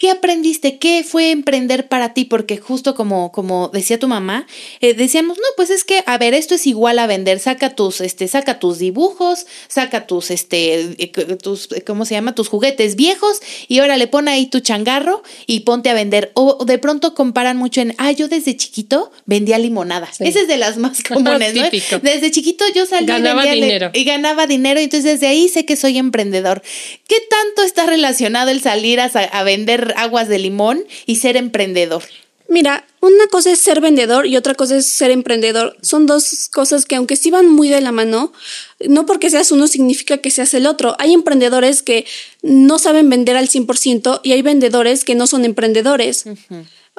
[0.04, 0.80] ¿Qué aprendiste?
[0.80, 2.26] ¿Qué fue emprender para ti?
[2.26, 4.46] Porque justo como, como decía tu mamá,
[4.82, 8.02] eh, decíamos, no, pues es que, a ver, esto es igual a vender, saca tus,
[8.02, 11.08] este, saca tus dibujos, saca tus, este, eh,
[11.42, 12.36] tus, ¿cómo se llama?
[12.36, 13.40] Tus juguetes viejos
[13.70, 16.34] y ahora le pone ahí tu changarro y ponte a vender.
[16.34, 20.10] O de pronto comparan mucho en, ah, yo desde chiquito vendía limonada.
[20.12, 20.26] Sí.
[20.28, 21.64] Esa es de las más comunes, ¿no?
[22.02, 23.92] Desde chiquito yo salí y Ganaba vendía le- dinero.
[23.94, 26.62] y ganaba dinero, y entonces desde ahí sé que soy emprendedor.
[27.08, 32.04] ¿Qué tanto está relacionado el salir a, a vender aguas de limón y ser emprendedor?
[32.50, 35.76] Mira, una cosa es ser vendedor y otra cosa es ser emprendedor.
[35.82, 38.32] Son dos cosas que aunque sí van muy de la mano,
[38.80, 40.96] no porque seas uno significa que seas el otro.
[41.00, 42.06] Hay emprendedores que
[42.42, 46.26] no saben vender al 100% y hay vendedores que no son emprendedores.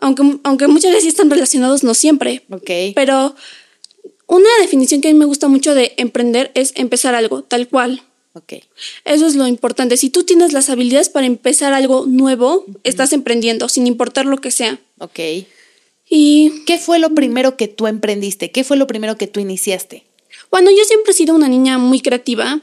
[0.00, 2.44] aunque, aunque muchas veces están relacionados, no siempre.
[2.50, 2.70] Ok.
[2.94, 3.36] Pero
[4.26, 8.02] una definición que a mí me gusta mucho de emprender es empezar algo, tal cual.
[8.34, 8.54] Ok.
[9.04, 9.96] Eso es lo importante.
[9.96, 14.50] Si tú tienes las habilidades para empezar algo nuevo, estás emprendiendo, sin importar lo que
[14.50, 14.80] sea.
[14.98, 15.20] Ok.
[16.08, 18.50] Y ¿Qué fue lo primero que tú emprendiste?
[18.50, 20.04] ¿Qué fue lo primero que tú iniciaste?
[20.50, 22.60] Bueno, yo siempre he sido una niña muy creativa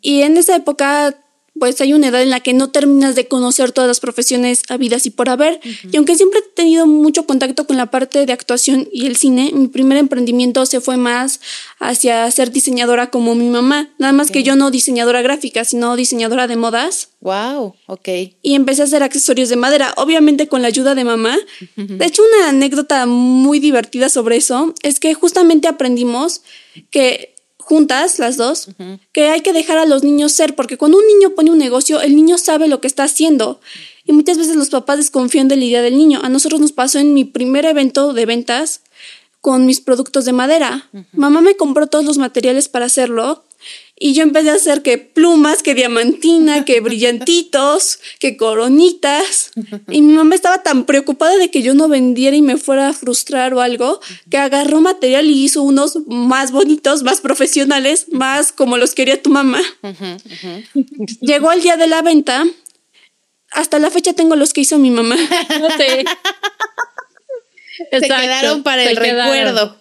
[0.00, 1.21] y en esa época
[1.58, 5.06] pues hay una edad en la que no terminas de conocer todas las profesiones habidas
[5.06, 5.60] y por haber.
[5.90, 9.50] Y aunque siempre he tenido mucho contacto con la parte de actuación y el cine,
[9.52, 11.40] mi primer emprendimiento se fue más
[11.78, 13.90] hacia ser diseñadora como mi mamá.
[13.98, 17.10] Nada más que yo no diseñadora gráfica, sino diseñadora de modas.
[17.20, 18.08] Wow, ok.
[18.42, 21.36] Y empecé a hacer accesorios de madera, obviamente con la ayuda de mamá.
[21.76, 26.42] De hecho, una anécdota muy divertida sobre eso es que justamente aprendimos
[26.90, 27.31] que
[27.62, 28.68] juntas, las dos,
[29.12, 32.00] que hay que dejar a los niños ser, porque cuando un niño pone un negocio,
[32.00, 33.60] el niño sabe lo que está haciendo.
[34.04, 36.20] Y muchas veces los papás desconfían de la idea del niño.
[36.22, 38.80] A nosotros nos pasó en mi primer evento de ventas
[39.40, 40.88] con mis productos de madera.
[41.12, 43.44] Mamá me compró todos los materiales para hacerlo
[44.04, 49.52] y yo empecé a hacer que plumas, que diamantina, que brillantitos, que coronitas.
[49.88, 52.92] Y mi mamá estaba tan preocupada de que yo no vendiera y me fuera a
[52.94, 58.76] frustrar o algo, que agarró material y hizo unos más bonitos, más profesionales, más como
[58.76, 59.60] los quería tu mamá.
[61.20, 62.44] Llegó el día de la venta.
[63.52, 65.16] Hasta la fecha tengo los que hizo mi mamá.
[65.60, 66.04] No sé.
[67.90, 69.80] Se quedaron para el recuerdo.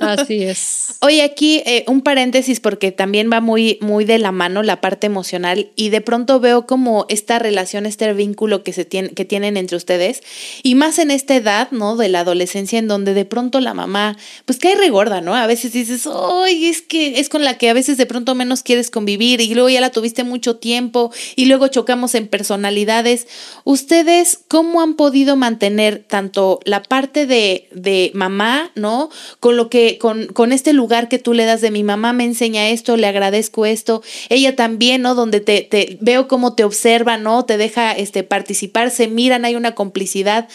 [0.00, 0.96] Así es.
[1.00, 5.06] Oye, aquí eh, un paréntesis porque también va muy, muy de la mano la parte
[5.06, 9.76] emocional y de pronto veo como esta relación, este vínculo que se que tienen entre
[9.76, 10.22] ustedes
[10.62, 11.96] y más en esta edad, ¿no?
[11.96, 15.34] De la adolescencia en donde de pronto la mamá, pues cae regorda, ¿no?
[15.34, 18.62] A veces dices, ay, es que es con la que a veces de pronto menos
[18.62, 23.26] quieres convivir y luego ya la tuviste mucho tiempo y luego chocamos en personalidades.
[23.64, 29.10] ¿Ustedes cómo han podido mantener tanto la parte de, de mamá, ¿no?
[29.40, 32.24] Con lo que, con, con este lugar que tú le das de mi mamá me
[32.24, 35.14] enseña esto, le agradezco esto, ella también, ¿no?
[35.14, 37.44] Donde te, te veo cómo te observa, ¿no?
[37.44, 40.48] Te deja este, participar, se miran, hay una complicidad.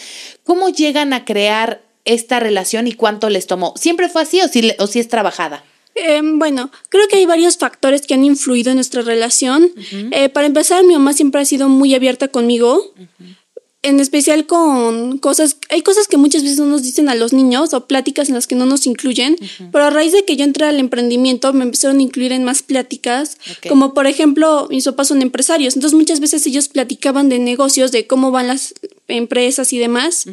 [0.44, 3.74] ¿Cómo llegan a crear esta relación y cuánto les tomó?
[3.76, 5.64] ¿Siempre fue así o si, o si es trabajada?
[5.94, 9.70] Eh, bueno, creo que hay varios factores que han influido en nuestra relación.
[10.10, 12.94] eh, para empezar, mi mamá siempre ha sido muy abierta conmigo.
[13.84, 17.74] En especial con cosas, hay cosas que muchas veces no nos dicen a los niños
[17.74, 19.36] o pláticas en las que no nos incluyen,
[19.72, 22.62] pero a raíz de que yo entré al emprendimiento me empezaron a incluir en más
[22.62, 27.90] pláticas, como por ejemplo mis papás son empresarios, entonces muchas veces ellos platicaban de negocios,
[27.90, 28.74] de cómo van las
[29.12, 30.26] empresas y demás.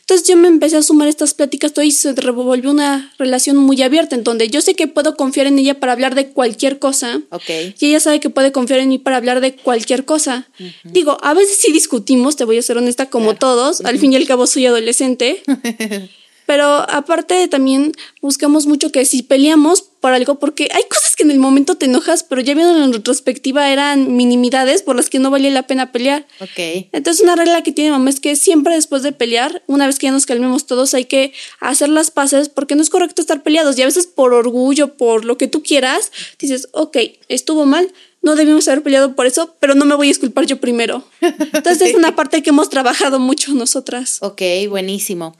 [0.00, 3.82] Entonces yo me empecé a sumar estas pláticas, todo y se revolvió una relación muy
[3.82, 7.20] abierta, en donde yo sé que puedo confiar en ella para hablar de cualquier cosa.
[7.30, 7.48] Ok.
[7.78, 10.48] Y ella sabe que puede confiar en mí para hablar de cualquier cosa.
[10.84, 13.80] Digo, a veces sí discutimos, te voy a ser honesta, como todos.
[13.82, 15.42] Al fin y al cabo soy adolescente.
[16.46, 21.30] Pero aparte también buscamos mucho que si peleamos por algo, porque hay cosas que en
[21.30, 25.30] el momento te enojas, pero ya viendo en retrospectiva eran minimidades por las que no
[25.30, 26.26] valía la pena pelear.
[26.40, 26.88] Ok.
[26.92, 30.06] Entonces una regla que tiene mamá es que siempre después de pelear, una vez que
[30.06, 33.78] ya nos calmemos todos, hay que hacer las paces porque no es correcto estar peleados
[33.78, 36.96] y a veces por orgullo, por lo que tú quieras, dices, ok,
[37.28, 40.60] estuvo mal, no debimos haber peleado por eso, pero no me voy a disculpar yo
[40.60, 41.04] primero.
[41.20, 44.18] Entonces es una parte que hemos trabajado mucho nosotras.
[44.20, 45.36] Ok, buenísimo.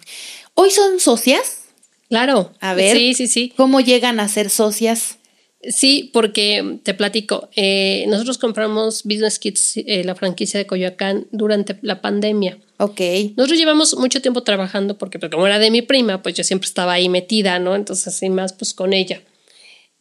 [0.55, 1.65] ¿Hoy son socias?
[2.09, 2.53] Claro.
[2.61, 2.97] A ver.
[2.97, 3.53] Sí, sí, sí.
[3.57, 5.19] ¿Cómo llegan a ser socias?
[5.63, 11.79] Sí, porque te platico, eh, nosotros compramos Business Kids, eh, la franquicia de Coyoacán, durante
[11.83, 12.59] la pandemia.
[12.79, 13.01] Ok.
[13.37, 16.67] Nosotros llevamos mucho tiempo trabajando porque pues, como era de mi prima, pues yo siempre
[16.67, 17.77] estaba ahí metida, ¿no?
[17.77, 19.23] Entonces, así más, pues con ella.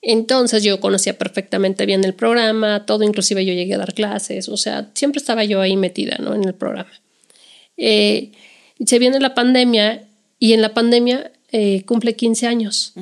[0.01, 4.57] Entonces yo conocía perfectamente bien el programa, todo, inclusive yo llegué a dar clases, o
[4.57, 6.33] sea, siempre estaba yo ahí metida, ¿no?
[6.33, 6.91] En el programa.
[7.77, 8.31] Eh,
[8.83, 10.07] se viene la pandemia
[10.41, 12.93] y en la pandemia eh, cumple 15 años.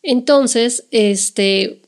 [0.00, 1.82] Entonces, este,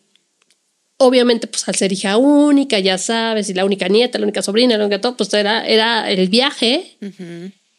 [0.97, 4.77] obviamente, pues al ser hija única, ya sabes, y la única nieta, la única sobrina,
[4.77, 6.99] la única todo, pues era, era el viaje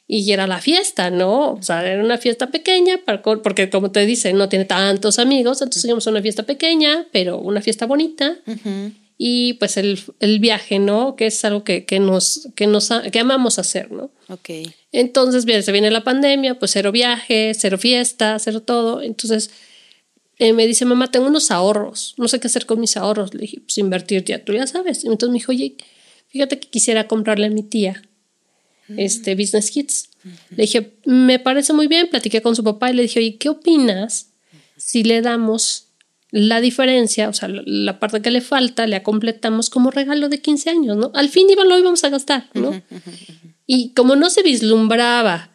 [0.07, 1.51] y era la fiesta, ¿no?
[1.51, 5.61] O sea, era una fiesta pequeña, para porque como te dicen, no tiene tantos amigos,
[5.61, 8.37] entonces íbamos a una fiesta pequeña, pero una fiesta bonita.
[9.23, 11.15] Y pues el, el viaje, ¿no?
[11.15, 14.09] Que es algo que, que nos, que nos que amamos hacer, ¿no?
[14.29, 14.49] Ok.
[14.91, 19.03] Entonces, bien, se viene la pandemia, pues cero viaje, cero fiesta, cero todo.
[19.03, 19.51] Entonces,
[20.39, 23.35] eh, me dice, mamá, tengo unos ahorros, no sé qué hacer con mis ahorros.
[23.35, 25.05] Le dije, pues invertir ya, tú ya sabes.
[25.05, 25.75] Entonces me dijo, oye,
[26.29, 28.01] fíjate que quisiera comprarle a mi tía
[28.97, 30.09] este Business Kids.
[30.49, 33.49] Le dije, me parece muy bien, platiqué con su papá y le dije, oye, ¿qué
[33.49, 34.31] opinas
[34.77, 35.90] si le damos
[36.31, 40.69] la diferencia, o sea, la, parte que le falta, la completamos como regalo de 15
[40.69, 41.11] años, ¿no?
[41.13, 42.81] Al fin iba, lo íbamos a gastar, ¿no?
[43.67, 45.51] Y como no se vislumbraba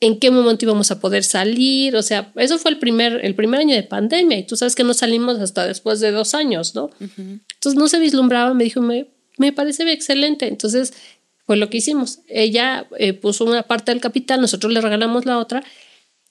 [0.00, 3.60] en qué momento íbamos a poder salir, o sea, eso fue el primer, el primer
[3.60, 6.90] año de pandemia y tú sabes que no salimos hasta después de dos años, ¿no?
[7.00, 10.94] Entonces no se vislumbraba, me dijo, me, me parece excelente, entonces
[11.44, 12.20] fue lo que hicimos.
[12.28, 15.64] Ella eh, puso una parte del capital, nosotros le regalamos la otra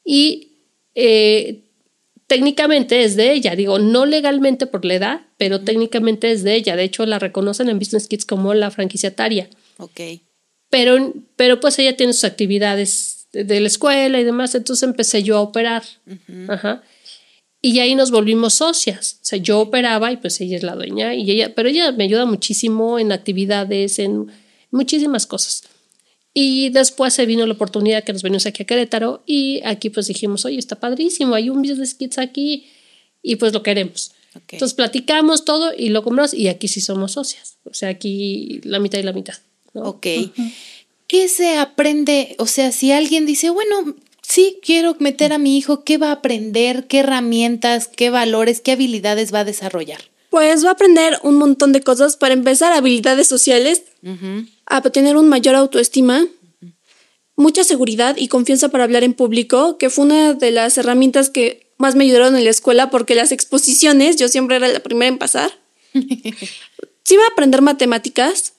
[0.06, 0.54] y
[0.96, 1.67] eh,
[2.28, 6.76] técnicamente es de ella, digo, no legalmente por la edad, pero técnicamente es de ella.
[6.76, 9.50] De hecho, la reconocen en Business Kids como la franquiciataria.
[9.78, 10.02] Ok.
[10.70, 15.24] Pero, pero pues ella tiene sus actividades de, de la escuela y demás, entonces empecé
[15.24, 15.84] yo a operar.
[16.50, 16.84] Ajá.
[17.62, 19.20] Y ahí nos volvimos socias.
[19.22, 22.04] O sea, yo operaba y pues ella es la dueña y ella, pero ella me
[22.04, 24.32] ayuda muchísimo en actividades, en
[24.70, 25.64] muchísimas cosas.
[26.40, 30.06] Y después se vino la oportunidad que nos venimos aquí a Querétaro y aquí pues
[30.06, 32.68] dijimos, oye, está padrísimo, hay un Business Kids aquí
[33.24, 34.12] y pues lo queremos.
[34.36, 37.58] Entonces platicamos todo y lo compramos y aquí sí somos socias.
[37.64, 39.34] O sea, aquí la mitad y la mitad.
[39.74, 39.82] ¿no?
[39.86, 40.06] Ok.
[41.08, 42.36] ¿Qué se aprende?
[42.38, 46.18] O sea, si alguien dice, bueno, sí, quiero meter a mi hijo, ¿qué va a
[46.18, 46.86] aprender?
[46.86, 50.02] ¿Qué herramientas, qué valores, qué habilidades va a desarrollar?
[50.38, 52.16] Pues va a aprender un montón de cosas.
[52.16, 53.82] Para empezar, habilidades sociales,
[54.68, 56.28] a tener un mayor autoestima,
[57.36, 61.74] mucha seguridad y confianza para hablar en público, que fue una de las herramientas que
[61.80, 65.18] más me ayudaron en la escuela porque las exposiciones, yo siempre era la primera en
[65.18, 65.58] pasar.
[67.04, 68.54] Sí va a aprender matemáticas,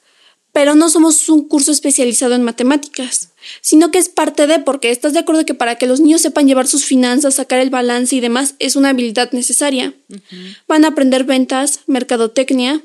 [0.53, 3.30] pero no somos un curso especializado en matemáticas,
[3.61, 6.49] sino que es parte de, porque estás de acuerdo que para que los niños sepan
[6.49, 9.94] llevar sus finanzas, sacar el balance y demás, es una habilidad necesaria.
[10.66, 12.82] Van a aprender ventas, mercadotecnia,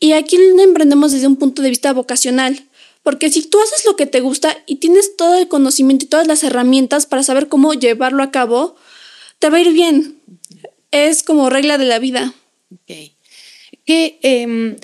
[0.00, 2.64] y aquí lo emprendemos desde un punto de vista vocacional,
[3.02, 6.26] porque si tú haces lo que te gusta y tienes todo el conocimiento y todas
[6.26, 8.76] las herramientas para saber cómo llevarlo a cabo,
[9.38, 10.20] te va a ir bien.
[10.90, 12.34] Es como regla de la vida.
[12.72, 13.12] Ok.
[13.84, 14.76] Que em,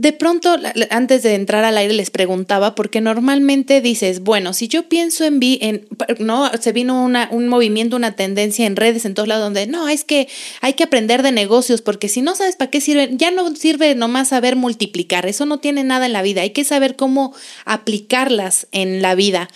[0.00, 0.56] de pronto,
[0.88, 5.38] antes de entrar al aire, les preguntaba, porque normalmente dices, bueno, si yo pienso en,
[5.42, 5.88] en
[6.18, 9.90] no, se vino una, un movimiento, una tendencia en redes en todos lados donde, no,
[9.90, 10.26] es que
[10.62, 13.94] hay que aprender de negocios, porque si no sabes para qué sirve, ya no sirve
[13.94, 17.34] nomás saber multiplicar, eso no tiene nada en la vida, hay que saber cómo
[17.66, 19.50] aplicarlas en la vida.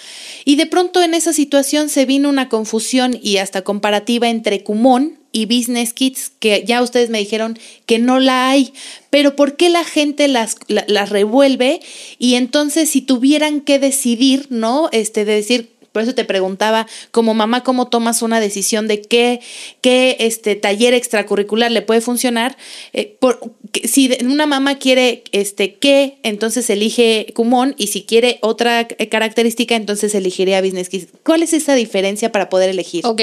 [0.45, 5.24] Y de pronto en esa situación se vino una confusión y hasta comparativa entre Kumon,
[5.35, 8.73] y Business Kits, que ya ustedes me dijeron que no la hay,
[9.11, 11.81] pero ¿por qué la gente las, las revuelve?
[12.19, 14.89] Y entonces si tuvieran que decidir, ¿no?
[14.93, 19.41] Este, de decir, por eso te preguntaba, como mamá, ¿cómo tomas una decisión de qué,
[19.81, 22.57] qué este, taller extracurricular le puede funcionar?
[22.93, 23.41] Eh, por,
[23.83, 30.15] si una mamá quiere este, qué, entonces elige Kumon y si quiere otra característica, entonces
[30.15, 31.09] elegiría Business Kits.
[31.25, 33.05] ¿Cuál es esa diferencia para poder elegir?
[33.05, 33.21] Ok,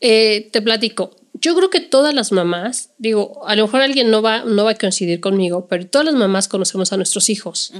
[0.00, 1.10] eh, te platico
[1.40, 4.72] yo creo que todas las mamás, digo, a lo mejor alguien no va, no va
[4.72, 7.72] a coincidir conmigo, pero todas las mamás conocemos a nuestros hijos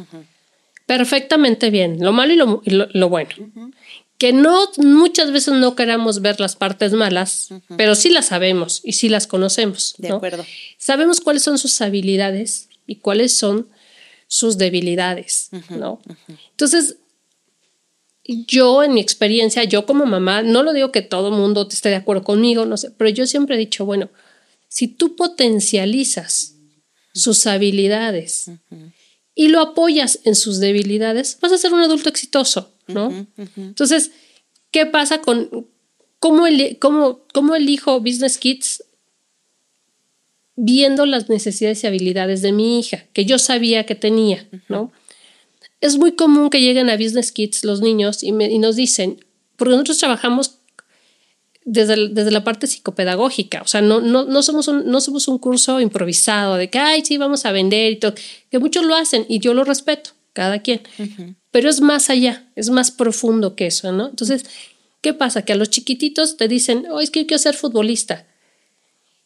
[0.91, 3.31] perfectamente bien, lo malo y lo, bueno.
[4.19, 8.95] Que no, muchas veces no queramos ver las partes malas, pero sí las sabemos y
[8.95, 9.95] sí las conocemos.
[9.99, 10.45] De acuerdo.
[10.79, 13.69] Sabemos cuáles son sus habilidades y cuáles son
[14.27, 16.03] sus debilidades, ¿no?
[16.51, 16.97] Entonces,
[18.47, 21.89] yo en mi experiencia, yo como mamá, no lo digo que todo el mundo esté
[21.89, 24.09] de acuerdo conmigo, no sé, pero yo siempre he dicho, bueno,
[24.69, 26.55] si tú potencializas
[27.13, 28.51] sus habilidades
[29.35, 33.27] y lo apoyas en sus debilidades, vas a ser un adulto exitoso, ¿no?
[33.57, 34.13] Entonces,
[34.71, 35.67] ¿qué pasa con
[36.19, 38.85] cómo, el, cómo, cómo elijo Business Kids?
[40.55, 44.93] Viendo las necesidades y habilidades de mi hija, que yo sabía que tenía, ¿no?
[45.81, 49.25] Es muy común que lleguen a Business Kids los niños y, nos dicen,
[49.57, 50.59] porque nosotros trabajamos
[51.65, 55.39] desde, desde, la parte psicopedagógica, o sea, no, no, no, somos un, no somos un
[55.39, 58.15] curso improvisado de que, ay, sí, vamos a vender y todo,
[58.51, 60.83] que muchos lo hacen y yo lo respeto, cada quien,
[61.51, 64.09] pero es más allá, es más profundo que eso, ¿no?
[64.09, 64.47] Entonces,
[65.01, 65.45] ¿qué pasa?
[65.45, 68.27] Que a los chiquititos te dicen, oh, es que quiero ser futbolista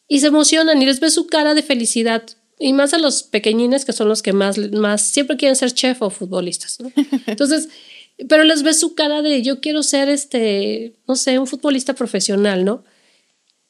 [0.07, 2.23] y se emocionan y les ves su cara de felicidad,
[2.59, 6.01] y más a los pequeñines que son los que más, más siempre quieren ser chef
[6.01, 6.91] o futbolistas, ¿no?
[7.27, 7.69] Entonces,
[8.29, 12.63] pero les ves su cara de yo quiero ser este, no sé, un futbolista profesional,
[12.63, 12.83] ¿no?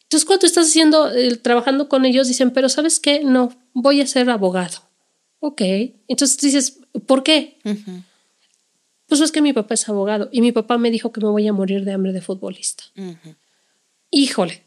[0.03, 3.23] Entonces, cuando estás haciendo, eh, trabajando con ellos, dicen, pero ¿sabes qué?
[3.23, 4.77] No, voy a ser abogado.
[5.39, 5.61] Ok.
[6.07, 7.57] Entonces dices, ¿por qué?
[9.07, 11.47] Pues es que mi papá es abogado y mi papá me dijo que me voy
[11.47, 12.83] a morir de hambre de futbolista.
[14.11, 14.63] Híjole,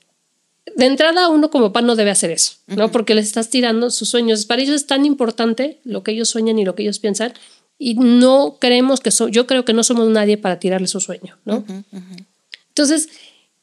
[0.77, 2.91] de entrada uno como papá no debe hacer eso, ¿no?
[2.91, 4.47] Porque les estás tirando sus sueños.
[4.47, 7.33] Para ellos es tan importante lo que ellos sueñan y lo que ellos piensan
[7.79, 11.39] y no creemos que son, yo creo que no somos nadie para tirarle su sueño,
[11.45, 11.65] ¿no?
[12.69, 13.09] Entonces,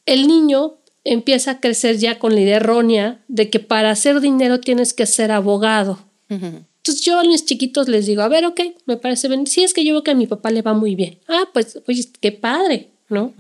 [0.06, 4.60] el niño empieza a crecer ya con la idea errónea de que para hacer dinero
[4.60, 6.00] tienes que ser abogado.
[6.30, 9.48] Entonces yo a mis chiquitos les digo, a ver, ok, me parece bien.
[9.48, 11.18] Sí, es que yo veo que a mi papá le va muy bien.
[11.28, 13.34] Ah, pues, oye, qué padre, ¿no?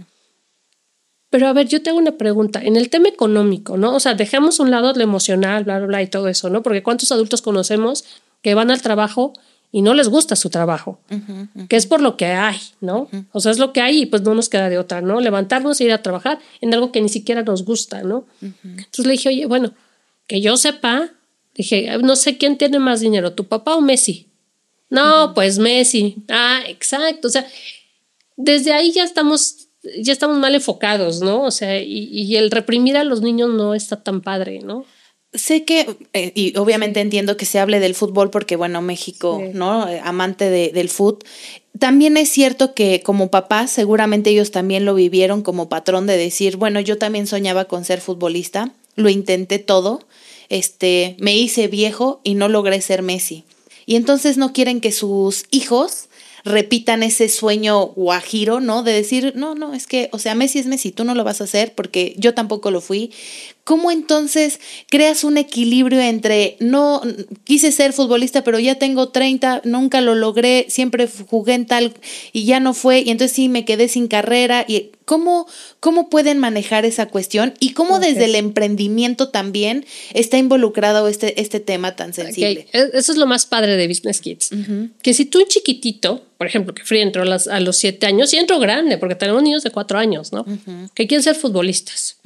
[1.35, 2.61] Pero a ver, yo tengo una pregunta.
[2.63, 3.93] En el tema económico, ¿no?
[3.93, 6.63] O sea, dejemos un lado lo emocional, bla, bla, bla y todo eso, ¿no?
[6.63, 8.05] Porque ¿cuántos adultos conocemos
[8.41, 9.33] que van al trabajo
[9.69, 10.97] y no les gusta su trabajo?
[11.67, 13.09] Que es por lo que hay, ¿no?
[13.33, 15.19] O sea, es lo que hay y pues no nos queda de otra, ¿no?
[15.19, 18.25] Levantarnos e ir a trabajar en algo que ni siquiera nos gusta, ¿no?
[18.41, 19.73] Entonces le dije, oye, bueno,
[20.27, 21.09] que yo sepa,
[21.53, 24.29] dije, no sé quién tiene más dinero, tu papá o Messi.
[24.89, 26.15] No, pues Messi.
[26.29, 27.27] Ah, exacto.
[27.27, 27.45] O sea,
[28.37, 29.64] desde ahí ya estamos
[30.01, 31.43] ya estamos mal enfocados, ¿no?
[31.43, 34.85] O sea, y, el reprimir a los niños no está tan padre, ¿no?
[35.33, 39.85] Sé que, eh, y obviamente entiendo que se hable del fútbol porque, bueno, México, ¿no?
[40.03, 41.27] Amante del fútbol.
[41.77, 46.55] También es cierto que como papás, seguramente ellos también lo vivieron como patrón de decir,
[46.55, 50.07] bueno, yo también soñaba con ser futbolista, lo intenté todo,
[50.47, 53.43] este, me hice viejo y no logré ser Messi.
[53.85, 56.07] Y entonces no quieren que sus hijos
[56.45, 58.83] repitan ese sueño guajiro, ¿no?
[58.83, 61.41] De decir, no, no, es que, o sea, Messi es Messi, tú no lo vas
[61.41, 63.11] a hacer porque yo tampoco lo fui.
[63.65, 67.01] ¿Cómo entonces creas un equilibrio entre no
[67.43, 71.93] quise ser futbolista, pero ya tengo 30, nunca lo logré, siempre jugué en tal
[72.31, 74.63] y ya no fue, y entonces sí me quedé sin carrera?
[74.67, 75.47] y ¿Cómo,
[75.79, 79.85] cómo pueden manejar esa cuestión y cómo desde el emprendimiento también
[80.15, 82.67] está involucrado este, este tema tan sensible?
[82.73, 84.49] E, eso es lo más padre de Business Kids.
[85.03, 88.07] Que si tú un chiquitito, por ejemplo, que Free entró a, las, a los siete
[88.07, 90.43] años y entró grande, porque tenemos niños de cuatro años, ¿no?
[90.95, 92.17] Que quieren ser futbolistas.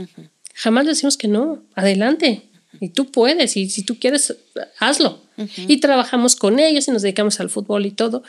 [0.59, 2.49] Jamás decimos que no, adelante.
[2.81, 4.35] Y tú puedes, y si tú quieres,
[4.77, 5.21] hazlo.
[5.55, 8.23] Y trabajamos con ellos y nos dedicamos al fútbol y todo.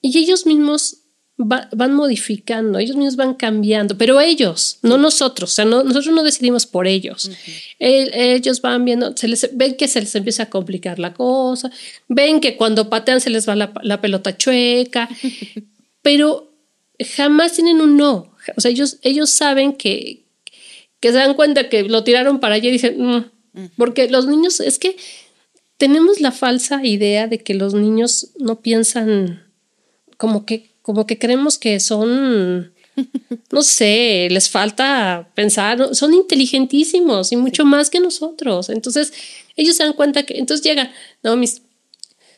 [0.00, 0.98] Y ellos mismos
[1.36, 6.66] van modificando, ellos mismos van cambiando, pero ellos, no nosotros, o sea, nosotros no decidimos
[6.66, 7.32] por ellos.
[7.80, 11.72] ellos van viendo, se les, ven que se les empieza a complicar la cosa,
[12.06, 15.08] ven que cuando patean se les va la, pelota chueca,
[16.02, 16.52] pero
[17.16, 18.32] jamás tienen un no.
[18.56, 20.21] O sea, ellos, ellos saben que,
[21.02, 24.60] que se dan cuenta que lo tiraron para allá y dicen, mm", porque los niños,
[24.60, 24.96] es que
[25.76, 29.44] tenemos la falsa idea de que los niños no piensan
[30.16, 32.72] como que como que creemos que son,
[33.50, 38.68] no sé, les falta pensar, son inteligentísimos y mucho más que nosotros.
[38.68, 39.12] Entonces,
[39.56, 40.90] ellos se dan cuenta que, entonces llegan,
[41.22, 41.62] no, mis,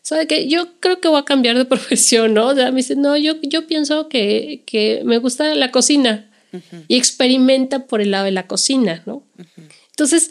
[0.03, 0.47] ¿sabe qué?
[0.47, 2.49] Yo creo que voy a cambiar de profesión, ¿no?
[2.49, 6.31] O sea, me dicen, no, yo, yo pienso que, que me gusta la cocina
[6.89, 9.23] y experimenta por el lado de la cocina, ¿no?
[9.91, 10.31] Entonces,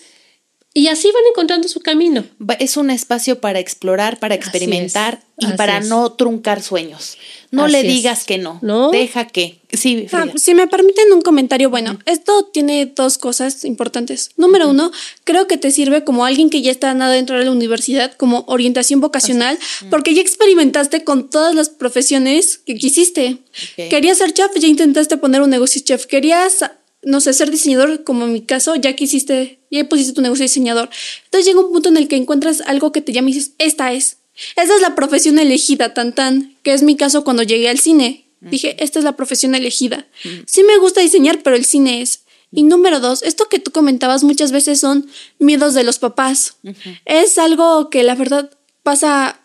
[0.75, 2.25] y así van encontrando su camino.
[2.57, 7.17] Es un espacio para explorar, para experimentar y para no truncar sueños.
[7.51, 8.57] No le digas que no.
[8.63, 8.89] No.
[8.89, 9.59] Deja que.
[9.71, 14.31] Sí, ah, si me permiten un comentario, bueno, esto tiene dos cosas importantes.
[14.35, 14.91] Número uno,
[15.23, 18.43] creo que te sirve como alguien que ya está nada dentro de la universidad, como
[18.47, 19.59] orientación vocacional,
[19.91, 23.37] porque ya experimentaste con todas las profesiones que quisiste.
[23.75, 26.07] Querías ser chef, ya intentaste poner un negocio chef.
[26.07, 26.65] Querías
[27.03, 30.43] no sé, ser diseñador, como en mi caso, ya que hiciste, ya pusiste tu negocio
[30.43, 30.89] de diseñador.
[31.25, 33.93] Entonces llega un punto en el que encuentras algo que te llama y dices, esta
[33.93, 34.17] es.
[34.55, 38.25] Esa es la profesión elegida, tan tan, que es mi caso cuando llegué al cine.
[38.41, 40.05] Dije, esta es la profesión elegida.
[40.45, 42.23] Sí me gusta diseñar, pero el cine es.
[42.51, 45.07] Y número dos, esto que tú comentabas muchas veces son
[45.39, 46.57] miedos de los papás.
[47.05, 48.51] Es algo que la verdad
[48.83, 49.39] pasa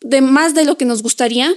[0.00, 1.54] de más de lo que nos gustaría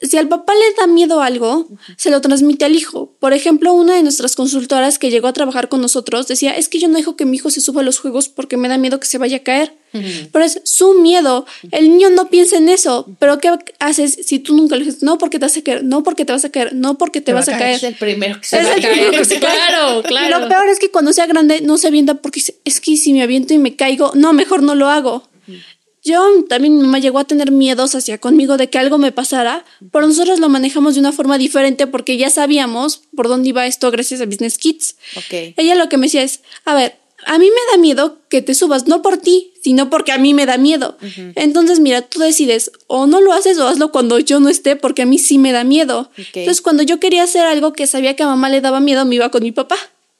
[0.00, 3.12] si al papá le da miedo algo, se lo transmite al hijo.
[3.18, 6.78] Por ejemplo, una de nuestras consultoras que llegó a trabajar con nosotros decía, es que
[6.78, 9.00] yo no dejo que mi hijo se suba a los juegos porque me da miedo
[9.00, 9.74] que se vaya a caer.
[9.90, 11.46] Pero es su miedo.
[11.70, 13.06] El niño no piensa en eso.
[13.18, 16.02] Pero ¿qué haces si tú nunca le dices, no porque te vas a caer, no
[16.02, 17.76] porque te vas a caer, no porque te, vas a caer?
[17.76, 19.26] Es el primero que se va a caer.
[19.40, 20.40] claro, claro.
[20.40, 23.22] Lo peor es que cuando sea grande no se avienta porque es que si me
[23.22, 25.28] aviento y me caigo, no, mejor no lo hago.
[26.08, 30.06] Yo también me llegó a tener miedos hacia conmigo de que algo me pasara, pero
[30.06, 34.22] nosotros lo manejamos de una forma diferente porque ya sabíamos por dónde iba esto gracias
[34.22, 34.96] a Business Kids.
[35.26, 35.52] Okay.
[35.58, 36.96] Ella lo que me decía es, a ver,
[37.26, 40.32] a mí me da miedo que te subas, no por ti, sino porque a mí
[40.32, 40.96] me da miedo.
[41.34, 45.02] Entonces, mira, tú decides, o no lo haces o hazlo cuando yo no esté, porque
[45.02, 46.10] a mí sí me da miedo.
[46.16, 49.16] Entonces, cuando yo quería hacer algo que sabía que a mamá le daba miedo, me
[49.16, 49.76] iba con mi papá.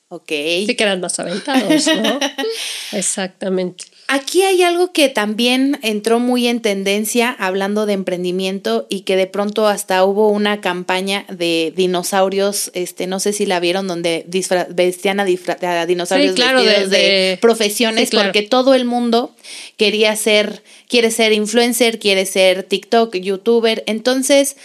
[0.08, 0.28] Ok.
[0.28, 2.18] Sí que eran más aventados, ¿no?
[2.92, 3.84] Exactamente.
[4.10, 9.26] Aquí hay algo que también entró muy en tendencia hablando de emprendimiento y que de
[9.26, 14.24] pronto hasta hubo una campaña de dinosaurios, este, no sé si la vieron, donde
[14.70, 19.34] vestían a, dinosaurios claro, de, profesiones, porque todo el mundo
[19.76, 23.84] quería ser, quiere ser influencer, quiere ser TikTok, youtuber.
[23.86, 24.56] Entonces,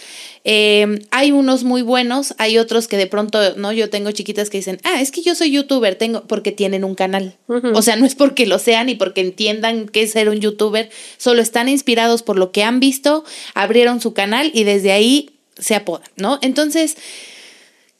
[0.46, 3.72] eh, hay unos muy buenos, hay otros que de pronto, ¿no?
[3.72, 6.94] Yo tengo chiquitas que dicen, ah, es que yo soy youtuber, tengo, porque tienen un
[6.94, 7.36] canal.
[7.74, 10.90] O sea, no es porque lo sean y porque entiendan qué es ser un youtuber,
[11.16, 13.24] solo están inspirados por lo que han visto,
[13.54, 16.38] abrieron su canal y desde ahí se apodan, ¿no?
[16.42, 16.96] Entonces,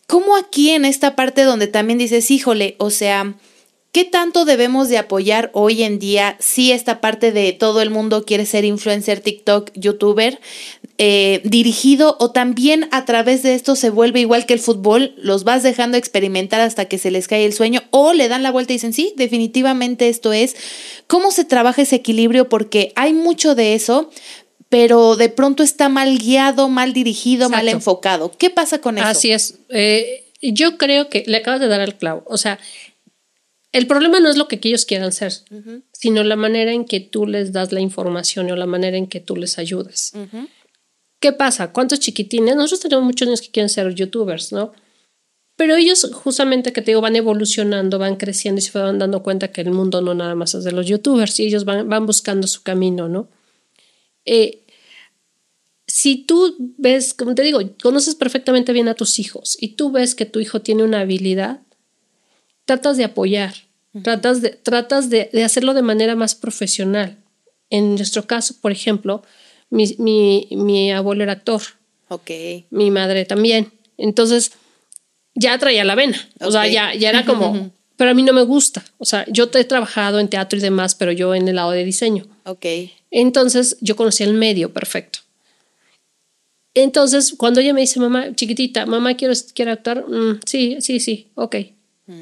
[0.06, 3.34] ¿cómo aquí en esta parte donde también dices, híjole, o sea,
[3.94, 8.24] ¿Qué tanto debemos de apoyar hoy en día si esta parte de todo el mundo
[8.24, 10.40] quiere ser influencer, TikTok, youtuber,
[10.98, 15.44] eh, dirigido o también a través de esto se vuelve igual que el fútbol, los
[15.44, 18.72] vas dejando experimentar hasta que se les cae el sueño o le dan la vuelta
[18.72, 20.56] y dicen, sí, definitivamente esto es.
[21.06, 22.48] ¿Cómo se trabaja ese equilibrio?
[22.48, 24.10] Porque hay mucho de eso,
[24.68, 28.32] pero de pronto está mal guiado, mal dirigido, mal enfocado.
[28.36, 29.06] ¿Qué pasa con eso?
[29.06, 29.60] Así es.
[29.68, 32.22] Eh, yo creo que le acabas de dar al clavo.
[32.26, 32.58] O sea,
[33.74, 35.32] el problema no es lo que ellos quieran ser,
[35.92, 39.18] sino la manera en que tú les das la información o la manera en que
[39.18, 40.12] tú les ayudas.
[41.18, 41.72] ¿Qué pasa?
[41.72, 42.54] ¿Cuántos chiquitines?
[42.54, 44.72] Nosotros tenemos muchos niños que quieren ser youtubers, ¿no?
[45.56, 49.50] Pero ellos justamente que te digo van evolucionando, van creciendo y se van dando cuenta
[49.50, 52.46] que el mundo no nada más es de los youtubers y ellos van, van buscando
[52.46, 53.28] su camino, ¿no?
[54.24, 54.64] Eh,
[55.88, 60.14] si tú ves, como te digo, conoces perfectamente bien a tus hijos y tú ves
[60.14, 61.60] que tu hijo tiene una habilidad,
[62.64, 63.54] tratas de apoyar
[64.02, 67.16] Tratas, de, tratas de, de hacerlo de manera más profesional.
[67.70, 69.22] En nuestro caso, por ejemplo,
[69.70, 71.62] mi, mi, mi abuelo era actor,
[72.08, 72.30] Ok.
[72.70, 73.72] mi madre también.
[73.96, 74.50] Entonces,
[75.36, 76.18] ya traía la vena.
[76.40, 78.84] O sea, ya, ya era como, pero a mí no me gusta.
[78.98, 81.84] O sea, yo he trabajado en teatro y demás, pero yo en el lado de
[81.84, 82.26] diseño.
[82.46, 82.66] Ok.
[83.12, 85.20] Entonces, yo conocí el medio perfecto.
[86.74, 91.28] Entonces, cuando ella me dice, mamá, chiquitita, mamá, quiero, quiero actuar, Mm, sí, sí, sí,
[91.36, 91.56] ok.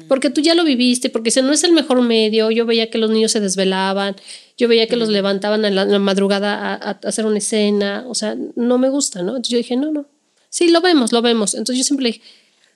[0.07, 2.97] Porque tú ya lo viviste, porque si no es el mejor medio, yo veía que
[2.97, 4.15] los niños se desvelaban,
[4.57, 8.05] yo veía que los levantaban en la, en la madrugada a, a hacer una escena,
[8.07, 9.31] o sea, no me gusta, ¿no?
[9.31, 10.05] Entonces yo dije, no, no,
[10.49, 11.53] sí, lo vemos, lo vemos.
[11.53, 12.21] Entonces yo siempre le dije,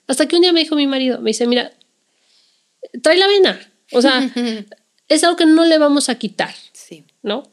[0.06, 1.72] hasta que un día me dijo mi marido, me dice, mira,
[3.02, 3.58] trae la vena,
[3.92, 4.30] o sea,
[5.08, 7.04] es algo que no le vamos a quitar, Sí.
[7.22, 7.44] ¿no?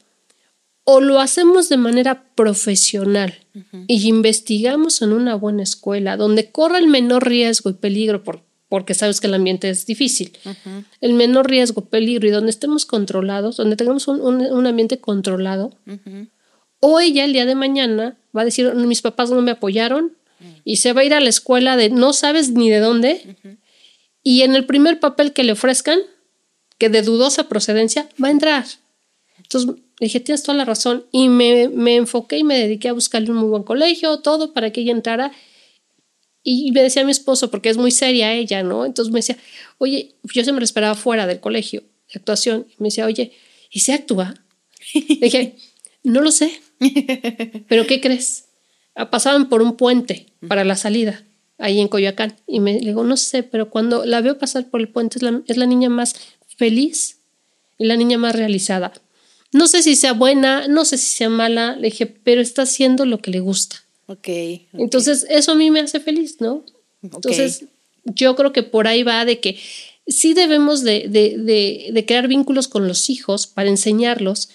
[0.84, 3.34] O lo hacemos de manera profesional
[3.88, 8.94] y investigamos en una buena escuela donde corra el menor riesgo y peligro por- porque
[8.94, 10.32] sabes que el ambiente es difícil.
[11.00, 15.72] El menor riesgo, peligro y donde estemos controlados, donde tengamos un, un- un ambiente controlado.
[16.80, 20.12] O ella el día de mañana va a decir, mis papás no me apoyaron
[20.64, 23.36] y se va a ir a la escuela de no sabes ni de dónde
[24.22, 25.98] y en el primer papel que le ofrezcan,
[26.78, 28.64] que de dudosa procedencia, va a entrar.
[29.38, 31.06] Entonces dije, tienes toda la razón.
[31.12, 34.70] Y me, me enfoqué y me dediqué a buscarle un muy buen colegio, todo para
[34.72, 35.32] que ella entrara.
[36.48, 38.86] Y me decía mi esposo, porque es muy seria ella, ¿no?
[38.86, 39.36] Entonces me decía,
[39.78, 42.68] oye, yo siempre la esperaba fuera del colegio de actuación.
[42.70, 43.32] Y me decía, oye,
[43.68, 44.32] ¿y se actúa?
[44.94, 45.56] Le dije,
[46.04, 46.52] no lo sé.
[47.68, 48.44] ¿Pero qué crees?
[49.10, 51.24] Pasaban por un puente para la salida,
[51.58, 52.36] ahí en Coyoacán.
[52.46, 55.42] Y me digo, no sé, pero cuando la veo pasar por el puente es la,
[55.48, 56.14] es la niña más
[56.56, 57.18] feliz
[57.76, 58.92] y la niña más realizada.
[59.50, 63.04] No sé si sea buena, no sé si sea mala, le dije, pero está haciendo
[63.04, 63.78] lo que le gusta.
[64.06, 64.28] Ok.
[64.74, 66.64] Entonces, eso a mí me hace feliz, ¿no?
[67.02, 67.64] Entonces,
[68.04, 69.58] yo creo que por ahí va de que
[70.06, 74.50] sí debemos de, de, de, de crear vínculos con los hijos para enseñarlos,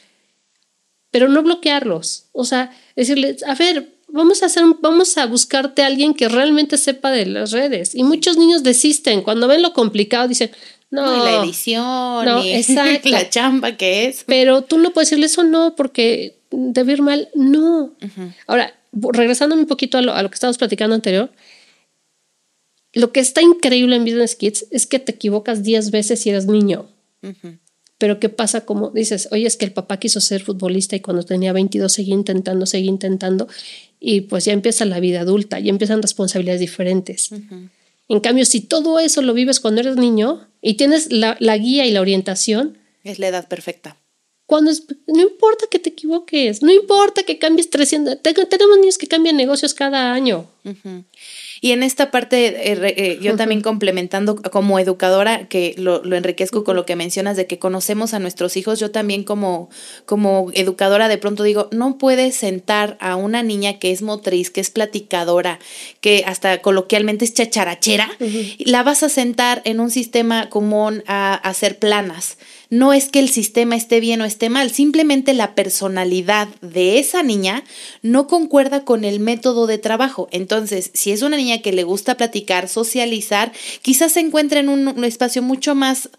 [1.11, 2.25] pero no bloquearlos.
[2.31, 6.29] O sea, decirles, a ver, vamos a hacer, un- vamos a buscarte a alguien que
[6.29, 7.93] realmente sepa de las redes.
[7.95, 10.51] Y muchos niños desisten cuando ven lo complicado, dicen,
[10.89, 13.09] no, la edición, No, y exacto.
[13.09, 14.23] la chamba que es.
[14.25, 17.29] pero tú no puedes decirle eso no, porque debe ir mal.
[17.35, 17.93] No.
[18.47, 21.31] Ahora, regresando un poquito a lo, a lo que estábamos platicando anterior,
[22.93, 26.47] lo que está increíble en Business Kids es que te equivocas 10 veces si eres
[26.47, 26.89] niño.
[27.97, 28.65] Pero ¿qué pasa?
[28.65, 32.15] Como dices, oye, es que el papá quiso ser futbolista y cuando tenía 22 seguía
[32.15, 33.47] intentando, seguía intentando
[33.99, 37.29] y pues ya empieza la vida adulta, ya empiezan responsabilidades diferentes.
[38.09, 41.85] En cambio, si todo eso lo vives cuando eres niño y tienes la, la guía
[41.85, 43.97] y la orientación, Es la edad perfecta.
[44.51, 48.97] Cuando es- no importa que te equivoques, no importa que cambies 300, te- tenemos niños
[48.97, 50.45] que cambian negocios cada año.
[51.61, 56.63] Y en esta parte, eh, eh, yo también complementando como educadora, que lo, lo enriquezco
[56.63, 59.69] con lo que mencionas de que conocemos a nuestros hijos, yo también como,
[60.05, 64.59] como educadora de pronto digo, no puedes sentar a una niña que es motriz, que
[64.61, 65.59] es platicadora,
[66.01, 68.09] que hasta coloquialmente es chacharachera,
[68.59, 72.37] la vas a sentar en un sistema común a, a hacer planas.
[72.71, 77.21] No es que el sistema esté bien o esté mal, simplemente la personalidad de esa
[77.21, 77.65] niña
[78.01, 80.29] no concuerda con el método de trabajo.
[80.31, 83.51] Entonces, si es una niña que le gusta platicar, socializar,
[83.81, 86.09] quizás se encuentre en un, un espacio mucho más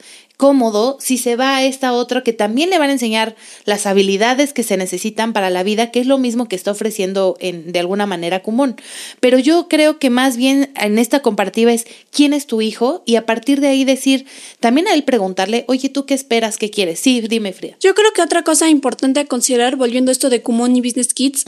[0.43, 4.53] cómodo si se va a esta otra que también le van a enseñar las habilidades
[4.53, 7.79] que se necesitan para la vida, que es lo mismo que está ofreciendo en, de
[7.79, 8.75] alguna manera común.
[9.21, 13.15] Pero yo creo que más bien en esta comparativa es quién es tu hijo y
[13.15, 14.27] a partir de ahí decir,
[14.59, 16.59] también a él preguntarle, oye, ¿tú qué esperas?
[16.59, 16.99] ¿Qué quieres?
[16.99, 17.77] Sí, dime, Frida.
[17.79, 21.15] Yo creo que otra cosa importante a considerar, volviendo a esto de Kumon y Business
[21.15, 21.45] Kids,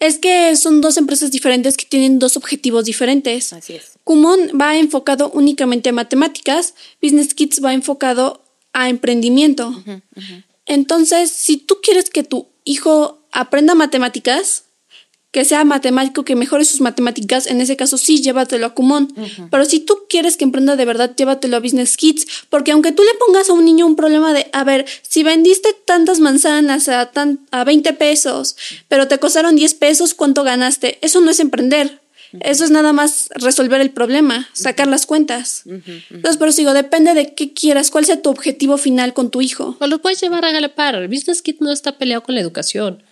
[0.00, 3.54] es que son dos empresas diferentes que tienen dos objetivos diferentes.
[3.54, 3.92] Así es.
[4.04, 8.33] Kumon va enfocado únicamente a matemáticas, Business Kids va enfocado
[8.74, 9.82] a emprendimiento.
[10.66, 14.64] Entonces, si tú quieres que tu hijo aprenda matemáticas,
[15.30, 19.12] que sea matemático, que mejore sus matemáticas, en ese caso sí, llévatelo a Kumon.
[19.50, 23.02] Pero si tú quieres que emprenda de verdad, llévatelo a Business Kids, porque aunque tú
[23.02, 27.10] le pongas a un niño un problema de, a ver, si vendiste tantas manzanas a,
[27.10, 28.56] tan, a 20 pesos,
[28.86, 30.98] pero te costaron 10 pesos, ¿cuánto ganaste?
[31.00, 32.03] Eso no es emprender.
[32.40, 35.62] Eso es nada más resolver el problema, sacar las cuentas.
[35.66, 39.40] Entonces, por eso digo, depende de qué quieras, cuál sea tu objetivo final con tu
[39.40, 39.76] hijo.
[39.80, 40.94] O lo puedes llevar a galopar.
[40.94, 43.02] El Business Kit no está peleado con la educación.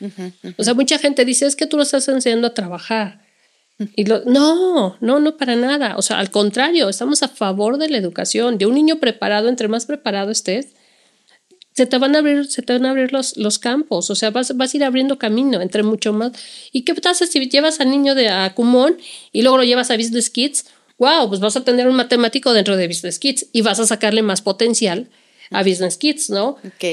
[0.57, 3.23] O sea, mucha gente dice, es que tú lo estás enseñando a trabajar.
[3.97, 5.97] Y lo, no, no, no para nada.
[5.97, 8.59] O sea, al contrario, estamos a favor de la educación.
[8.59, 10.69] De un niño preparado, entre más preparado estés,
[11.75, 14.11] se te van a abrir, se te van a abrir los, los campos.
[14.11, 16.33] O sea, vas, vas a ir abriendo camino entre mucho más.
[16.73, 18.97] ¿Y qué pasa si llevas al niño de a Kumon
[19.33, 20.67] y luego lo llevas a Business Kids?
[20.99, 24.23] Wow, pues vas a tener un matemático dentro de Business Kids y vas a sacarle
[24.23, 25.09] más potencial
[25.51, 26.51] a Business Kids, ¿no?
[26.65, 26.85] Ok.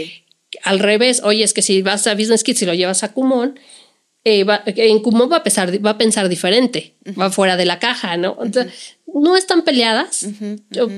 [0.64, 3.60] Al revés, oye, es que si vas a Business Kids y lo llevas a Kumon,
[4.24, 7.80] eh, va- en Kumon va a, pensar, va a pensar diferente, va fuera de la
[7.80, 8.38] caja, ¿no?
[8.44, 8.74] Entonces,
[9.14, 10.26] no están peleadas,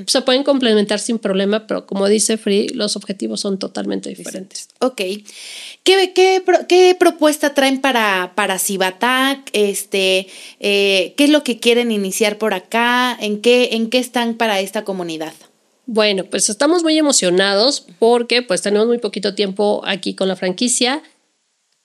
[0.06, 4.68] se pueden complementar sin problema, pero como dice Free, los objetivos son totalmente diferentes.
[4.80, 5.00] Ok.
[5.84, 9.50] ¿Qué, qué, qué propuesta traen para, para Cibatac?
[9.52, 10.28] Este,
[10.60, 13.16] eh, ¿Qué es lo que quieren iniciar por acá?
[13.20, 15.32] ¿En qué, ¿En qué están para esta comunidad?
[15.86, 21.02] Bueno, pues estamos muy emocionados porque pues tenemos muy poquito tiempo aquí con la franquicia.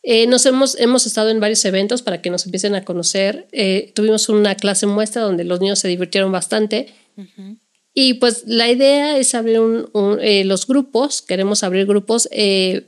[0.10, 3.46] Eh, nos hemos, hemos estado en varios eventos para que nos empiecen a conocer.
[3.52, 6.88] Eh, tuvimos una clase muestra donde los niños se divirtieron bastante.
[7.94, 12.88] Y pues la idea es abrir un- un, eh, los grupos, queremos abrir grupos eh,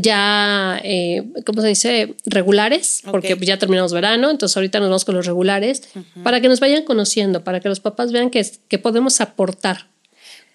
[0.00, 2.14] ya, eh, ¿cómo se dice?
[2.24, 3.42] Regulares, porque Ok.
[3.42, 5.82] ya terminamos verano, entonces ahorita nos vamos con los regulares,
[6.22, 9.88] para que nos vayan conociendo, para que los papás vean que, que podemos aportar.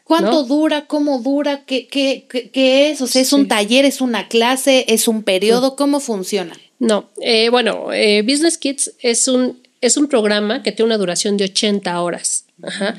[0.10, 0.43] ¿Cuánto ¿No?
[0.43, 0.88] dura?
[0.88, 1.66] ¿Cómo dura?
[1.68, 2.99] ¿Qué, qué, qué, qué es?
[2.99, 3.86] O sea, ¿es un taller?
[3.86, 4.86] ¿Es una clase?
[4.88, 5.76] ¿Es un periodo?
[5.76, 6.57] ¿Cómo funciona?
[6.80, 11.38] No, eh, bueno, eh, Business Kids es un, es un programa que tiene una duración
[11.38, 12.45] de 80 horas.
[12.64, 12.97] Ajá.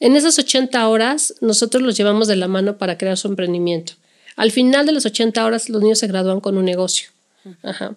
[0.00, 3.92] En esas 80 horas, nosotros los llevamos de la mano para crear su emprendimiento.
[4.34, 7.10] Al final de las 80 horas, los niños se gradúan con un negocio.
[7.62, 7.94] Ajá.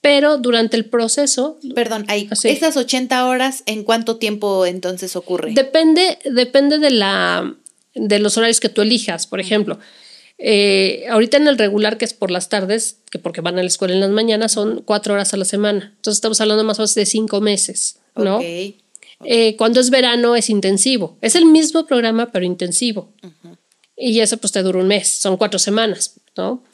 [0.00, 5.52] Pero durante el proceso, Perdón, ahí, Ah, esas 80 horas, ¿en cuánto tiempo entonces ocurre?
[5.52, 7.54] Depende, depende de la
[7.94, 9.26] de los horarios que tú elijas.
[9.26, 9.78] Por ejemplo,
[10.38, 13.68] eh, ahorita en el regular, que es por las tardes, que porque van a la
[13.68, 15.92] escuela en las mañanas, son cuatro horas a la semana.
[15.96, 18.38] Entonces estamos hablando más o menos de cinco meses, ¿no?
[18.38, 18.44] Ok.
[19.26, 21.16] Eh, cuando es verano es intensivo.
[21.20, 23.12] Es el mismo programa, pero intensivo.
[23.96, 26.64] Y eso pues te dura un mes, son cuatro semanas, ¿no?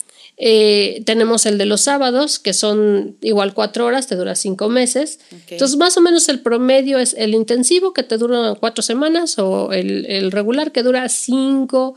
[0.43, 5.19] Eh, tenemos el de los sábados, que son igual cuatro horas, te dura cinco meses.
[5.31, 5.51] Ok.
[5.51, 9.71] Entonces, más o menos el promedio es el intensivo, que te dura cuatro semanas, o
[9.71, 11.93] el, el regular, que dura cinco.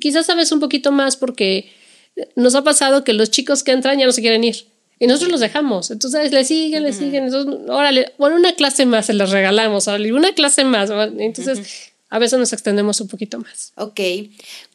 [0.00, 1.72] Quizás sabes un poquito más porque
[2.34, 4.66] nos ha pasado que los chicos que entran ya no se quieren ir.
[4.98, 5.90] Y nosotros los dejamos.
[5.90, 7.24] Entonces le siguen, le siguen.
[7.24, 10.90] Entonces, órale, bueno, una clase más se les regalamos, órale, una clase más.
[10.90, 13.72] Entonces, a veces nos extendemos un poquito más.
[13.76, 14.00] Ok.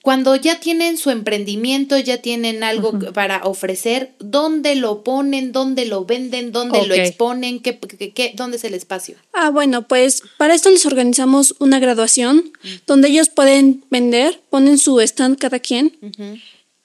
[0.02, 5.52] Cuando ya tienen su emprendimiento, ya tienen algo para ofrecer, ¿dónde lo ponen?
[5.52, 6.52] ¿Dónde lo venden?
[6.52, 7.62] ¿Dónde lo exponen?
[7.62, 9.16] ¿Qué, qué- qué- ¿Dónde es el espacio?
[9.34, 12.52] Ah, bueno, pues para esto les organizamos una graduación
[12.86, 15.98] donde ellos pueden vender, ponen su stand cada quien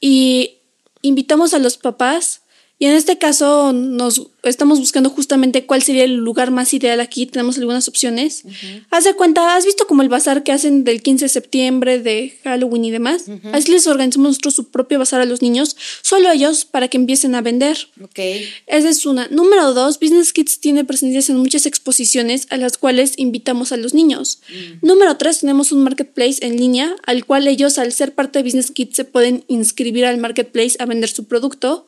[0.00, 0.58] y
[1.02, 2.42] invitamos a los papás.
[2.78, 7.24] Y en este caso nos estamos buscando justamente cuál sería el lugar más ideal aquí.
[7.26, 8.44] Tenemos algunas opciones.
[8.90, 12.38] Haz de cuenta, ¿has visto como el bazar que hacen del 15 de septiembre, de
[12.44, 13.24] Halloween y demás?
[13.52, 17.34] Así les organizamos nosotros su propio bazar a los niños, solo ellos, para que empiecen
[17.34, 17.88] a vender.
[18.02, 18.18] Ok.
[18.66, 19.26] Esa es una.
[19.28, 23.94] Número dos, Business Kids tiene presencias en muchas exposiciones a las cuales invitamos a los
[23.94, 24.40] niños.
[24.82, 28.70] Número tres, tenemos un marketplace en línea al cual ellos, al ser parte de Business
[28.70, 31.86] Kids, se pueden inscribir al marketplace a vender su producto.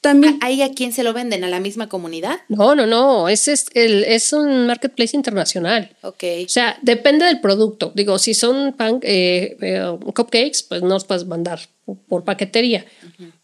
[0.00, 1.44] También, ¿Ahí a quién se lo venden?
[1.44, 2.40] ¿A la misma comunidad?
[2.48, 3.28] No, no, no.
[3.28, 5.94] Ese es, el, es un marketplace internacional.
[6.02, 6.24] Ok.
[6.46, 7.92] O sea, depende del producto.
[7.94, 12.86] Digo, si son pan, eh, eh, cupcakes, pues no los puedes mandar por, por paquetería.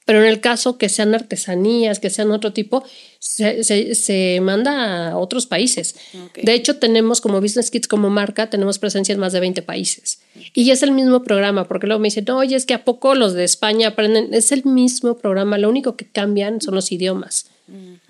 [0.07, 2.85] Pero en el caso que sean artesanías, que sean otro tipo,
[3.29, 5.97] se, se- se manda a otros países.
[6.43, 10.21] De hecho, tenemos como Business Kids como marca, tenemos presencia en más de 20 países.
[10.55, 13.15] Y es el mismo programa, porque luego me dicen, no, oye, es que a poco
[13.15, 14.33] los de España aprenden.
[14.33, 17.47] Es el mismo programa, lo único que cambian son los idiomas.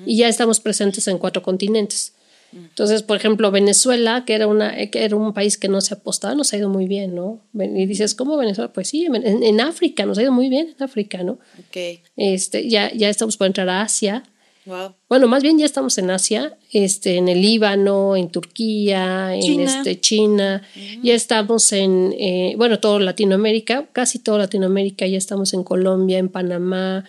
[0.04, 2.12] Y ya estamos presentes en cuatro continentes.
[2.52, 6.34] Entonces, por ejemplo, Venezuela, que era, una, que era un país que no se apostaba,
[6.34, 7.40] nos ha ido muy bien, ¿no?
[7.54, 8.72] Y dices, ¿cómo Venezuela?
[8.72, 11.32] Pues sí, en, en África nos ha ido muy bien, en África, ¿no?
[11.58, 12.00] Ok.
[12.16, 14.22] Este, ya, ya estamos por entrar a Asia.
[14.66, 14.94] Wow.
[15.08, 19.64] Bueno, más bien ya estamos en Asia, este, en el Líbano, en Turquía, en China.
[19.64, 20.62] Este, China,
[21.02, 26.28] ya estamos en, eh, bueno, todo Latinoamérica, casi todo Latinoamérica, ya estamos en Colombia, en
[26.28, 27.04] Panamá.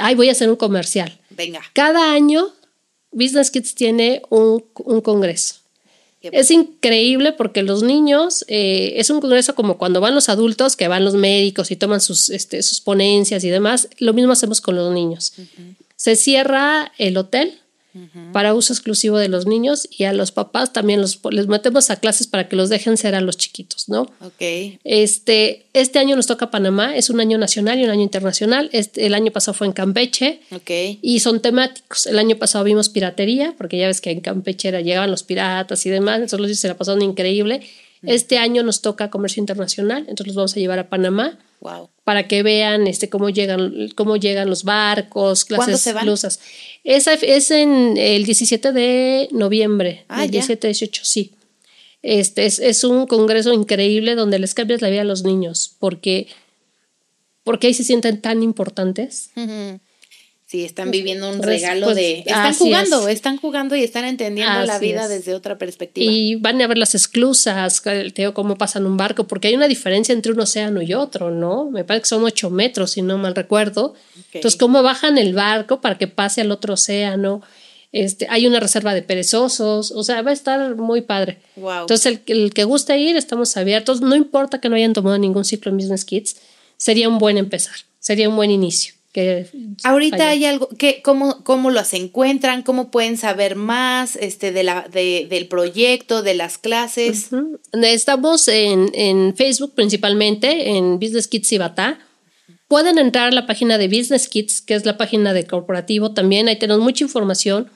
[0.00, 1.18] Ay, voy a hacer un comercial.
[1.30, 1.60] Venga.
[1.72, 2.52] Cada año
[3.10, 5.56] Business Kids tiene un, un congreso.
[6.32, 10.88] Es increíble porque los niños, eh, es un congreso como cuando van los adultos, que
[10.88, 13.88] van los médicos y toman sus, este, sus ponencias y demás.
[13.98, 15.34] Lo mismo hacemos con los niños.
[16.04, 17.60] Se cierra el hotel
[18.32, 21.96] para uso exclusivo de los niños y a los papás también los, les metemos a
[21.96, 24.02] clases para que los dejen ser a los chiquitos, ¿no?
[24.20, 24.42] Ok.
[24.82, 28.68] Este, este año nos toca Panamá, es un año nacional y un año internacional.
[28.72, 30.70] Este, el año pasado fue en Campeche Ok.
[31.00, 32.06] y son temáticos.
[32.06, 35.86] El año pasado vimos piratería, porque ya ves que en Campeche era- llegaban los piratas
[35.86, 37.60] y demás, entonces los se la pasaron increíble.
[38.02, 41.88] Este año nos toca comercio internacional, entonces los vamos a llevar a Panamá Wow.
[42.04, 46.06] Para que vean este, cómo, llegan, cómo llegan los barcos, ¿Cuándo clases se van?
[46.06, 46.38] lusas.
[46.84, 50.42] Esa es en el 17 de noviembre, Ah, el ya.
[50.42, 51.32] 17-18, sí.
[52.02, 56.26] Este es, es un congreso increíble donde les cambias la vida a los niños, porque,
[57.42, 59.30] porque ahí se sienten tan importantes.
[59.36, 59.80] Ujú.
[60.54, 62.18] Sí, están viviendo un regalo pues, de...
[62.20, 63.16] Están jugando, es.
[63.16, 65.08] están jugando y están entendiendo la vida es.
[65.08, 66.12] desde otra perspectiva.
[66.12, 69.66] Y van a ver las esclusas, te digo cómo pasan un barco, porque hay una
[69.66, 71.68] diferencia entre un océano y otro, ¿no?
[71.72, 73.94] Me parece que son ocho metros, si no mal recuerdo.
[74.32, 77.42] Entonces, cómo bajan el barco para que pase al otro océano.
[77.90, 81.38] Este, hay una reserva de perezosos, o sea, va a estar muy padre.
[81.56, 81.80] Wow.
[81.80, 84.02] Entonces, el, el que guste ir, estamos abiertos.
[84.02, 86.36] No importa que no hayan tomado ningún ciclo en Business Kids,
[86.76, 88.94] sería un buen empezar, sería un buen inicio.
[89.14, 89.46] Que
[89.84, 92.64] Ahorita hay algo, que, ¿cómo, ¿cómo los encuentran?
[92.64, 97.28] ¿Cómo pueden saber más este, de la, de, del proyecto, de las clases?
[97.72, 102.00] Estamos en, en Facebook principalmente, en Business Kids Cibatá.
[102.66, 106.48] Pueden entrar a la página de Business Kids, que es la página de corporativo también.
[106.48, 107.70] Ahí tenemos mucha información.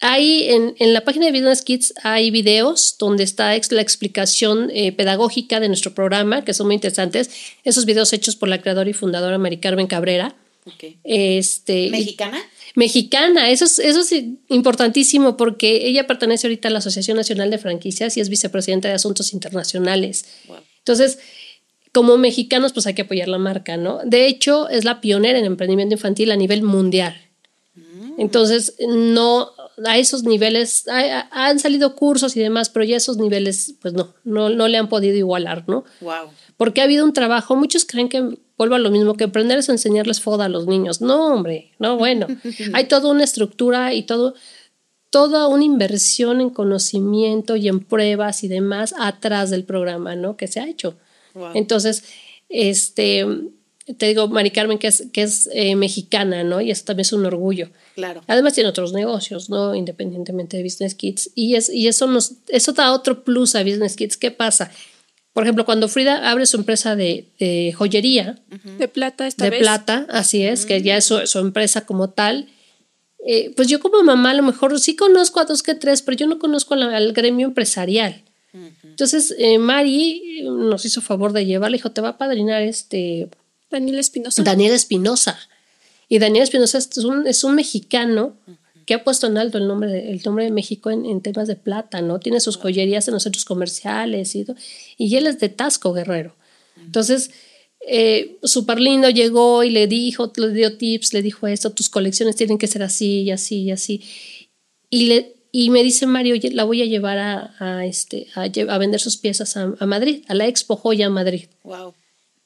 [0.00, 4.92] Ahí en, en la página de Business Kids hay videos donde está la explicación eh,
[4.92, 7.28] pedagógica de nuestro programa, que son muy interesantes.
[7.64, 10.36] Esos videos hechos por la creadora y fundadora Mari Carmen Cabrera.
[10.66, 10.84] Ok.
[11.04, 12.38] Este, ¿Mexicana?
[12.74, 14.12] Mexicana, eso es, eso es
[14.48, 18.94] importantísimo porque ella pertenece ahorita a la Asociación Nacional de Franquicias y es vicepresidenta de
[18.94, 20.24] Asuntos Internacionales.
[20.46, 20.58] Wow.
[20.78, 21.18] Entonces,
[21.92, 23.98] como mexicanos, pues hay que apoyar la marca, ¿no?
[24.04, 27.20] De hecho, es la pionera en emprendimiento infantil a nivel mundial.
[28.18, 29.50] Entonces, no,
[29.84, 33.94] a esos niveles, ha- ha- han salido cursos y demás, pero ya esos niveles, pues
[33.94, 35.84] no, no, no le han podido igualar, ¿no?
[36.00, 36.30] Wow.
[36.58, 39.70] Porque ha habido un trabajo, muchos creen que vuelvo a lo mismo, que aprender es
[39.70, 41.00] enseñarles foda a los niños.
[41.00, 42.26] No, hombre, no, bueno.
[42.74, 44.34] Hay toda una estructura y todo,
[45.08, 50.36] toda una inversión en conocimiento y en pruebas y demás atrás del programa, ¿no?
[50.36, 50.98] Que se ha hecho.
[51.32, 51.52] Wow.
[51.54, 52.04] Entonces,
[52.50, 53.24] este,
[53.96, 56.60] te digo, Mari Carmen, que es, que es eh, mexicana, ¿no?
[56.60, 57.70] Y eso también es un orgullo.
[57.94, 58.20] Claro.
[58.26, 59.74] Además tiene otros negocios, ¿no?
[59.74, 61.30] Independientemente de Business Kids.
[61.34, 64.18] Y, es, y eso nos, eso da otro plus a Business Kids.
[64.18, 64.70] ¿Qué pasa?
[65.32, 68.38] Por ejemplo, cuando Frida abre su empresa de, de joyería,
[68.78, 69.60] De plata esta de vez.
[69.60, 72.48] plata, así es, que ya es su, su empresa como tal,
[73.26, 76.16] eh, pues yo como mamá a lo mejor sí conozco a dos que tres, pero
[76.16, 78.22] yo no conozco la- al gremio empresarial.
[78.82, 83.28] Entonces, eh, Mari nos hizo favor de llevarle, dijo, te va a padrinar este
[83.70, 84.42] Daniel Espinosa.
[84.42, 85.38] Daniel Espinosa.
[86.08, 88.34] Y Daniel Espinosa es un, es un mexicano
[88.90, 91.46] que ha puesto en alto el nombre de, el nombre de México en, en temas
[91.46, 92.18] de plata, ¿no?
[92.18, 94.44] Tiene sus joyerías en los centros comerciales y.
[94.98, 96.34] Y él es de Tasco, Guerrero.
[96.76, 97.30] Entonces,
[97.86, 102.34] eh, súper lindo, llegó y le dijo, le dio tips, le dijo esto, tus colecciones
[102.34, 104.02] tienen que ser así y así y así.
[104.88, 108.42] Y, le, y me dice Mario, "Oye, la voy a llevar a, a este, a,
[108.42, 111.44] a vender sus piezas a, a Madrid, a la Expo Joya Madrid.
[111.62, 111.94] Wow.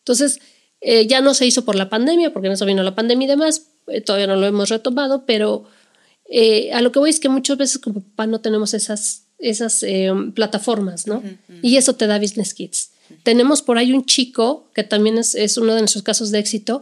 [0.00, 0.40] Entonces,
[0.82, 3.30] eh, ya no se hizo por la pandemia, porque no se vino la pandemia y
[3.30, 5.64] demás, eh, todavía no lo hemos retomado, pero
[6.30, 9.82] eh, a lo que voy es que muchas veces como papá no tenemos esas, esas
[9.82, 11.22] eh, plataformas, ¿no?
[11.62, 12.90] Y eso te da Business Kids.
[13.22, 16.80] Tenemos por ahí un chico que también es, es uno de nuestros casos de éxito,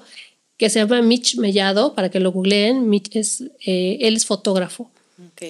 [0.57, 2.89] que se llama Mitch Mellado, para que lo googleen.
[2.89, 4.91] Mitch es, eh, él es fotógrafo.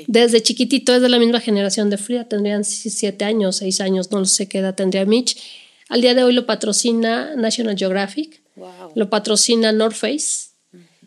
[0.07, 4.11] Desde chiquitito es de la misma generación de Frida, tendrían si- siete años, seis años,
[4.11, 5.37] no sé qué edad tendría Mitch.
[5.91, 8.93] Al día de hoy lo patrocina National Geographic, Wow.
[8.95, 10.52] lo patrocina North Face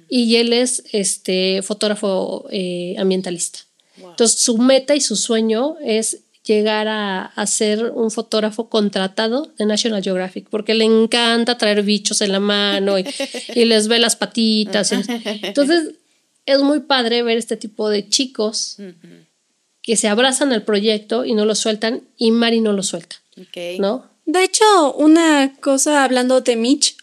[0.10, 3.60] y él es este fotógrafo eh, ambientalista.
[3.97, 4.12] Wow.
[4.12, 9.66] Entonces su meta y su sueño es llegar a, a ser un fotógrafo contratado de
[9.66, 13.06] National Geographic porque le encanta traer bichos en la mano y,
[13.56, 14.91] y les ve las patitas.
[14.91, 14.95] y-
[15.41, 15.95] Entonces
[16.45, 18.78] es muy padre ver este tipo de chicos
[19.82, 23.80] que se abrazan al proyecto y no lo sueltan y Mari no lo suelta, Ok.
[23.80, 24.06] ¿no?
[24.28, 26.95] De hecho, una cosa hablando de Mitch,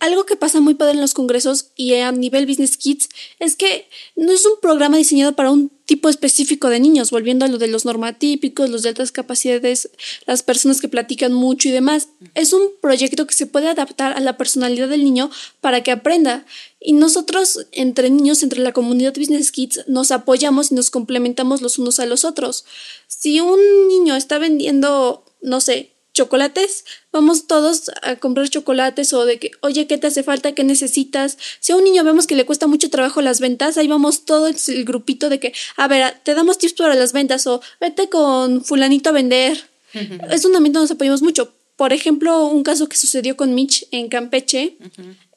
[0.00, 3.88] algo que pasa muy padre en los congresos y a nivel Business Kids es que
[4.16, 7.66] no es un programa diseñado para un tipo específico de niños, volviendo a lo de
[7.66, 9.90] los normatípicos, los de altas capacidades,
[10.26, 12.08] las personas que platican mucho y demás.
[12.34, 15.30] Es un proyecto que se puede adaptar a la personalidad del niño
[15.62, 16.44] para que aprenda.
[16.78, 21.78] Y nosotros, entre niños, entre la comunidad Business Kids, nos apoyamos y nos complementamos los
[21.78, 22.66] unos a los otros.
[23.06, 29.38] Si un niño está vendiendo, no sé, chocolates, vamos todos a comprar chocolates o de
[29.38, 30.50] que, oye, ¿qué te hace falta?
[30.50, 31.38] ¿Qué necesitas?
[31.60, 34.48] Si a un niño vemos que le cuesta mucho trabajo las ventas, ahí vamos todo
[34.48, 38.64] el, grupito de que, a ver, te damos tips para las ventas o vete con
[38.64, 39.62] fulanito a vender.
[39.94, 41.54] es un ambiente donde nos apoyamos mucho.
[41.76, 44.76] Por ejemplo, un caso que sucedió con Mitch en Campeche,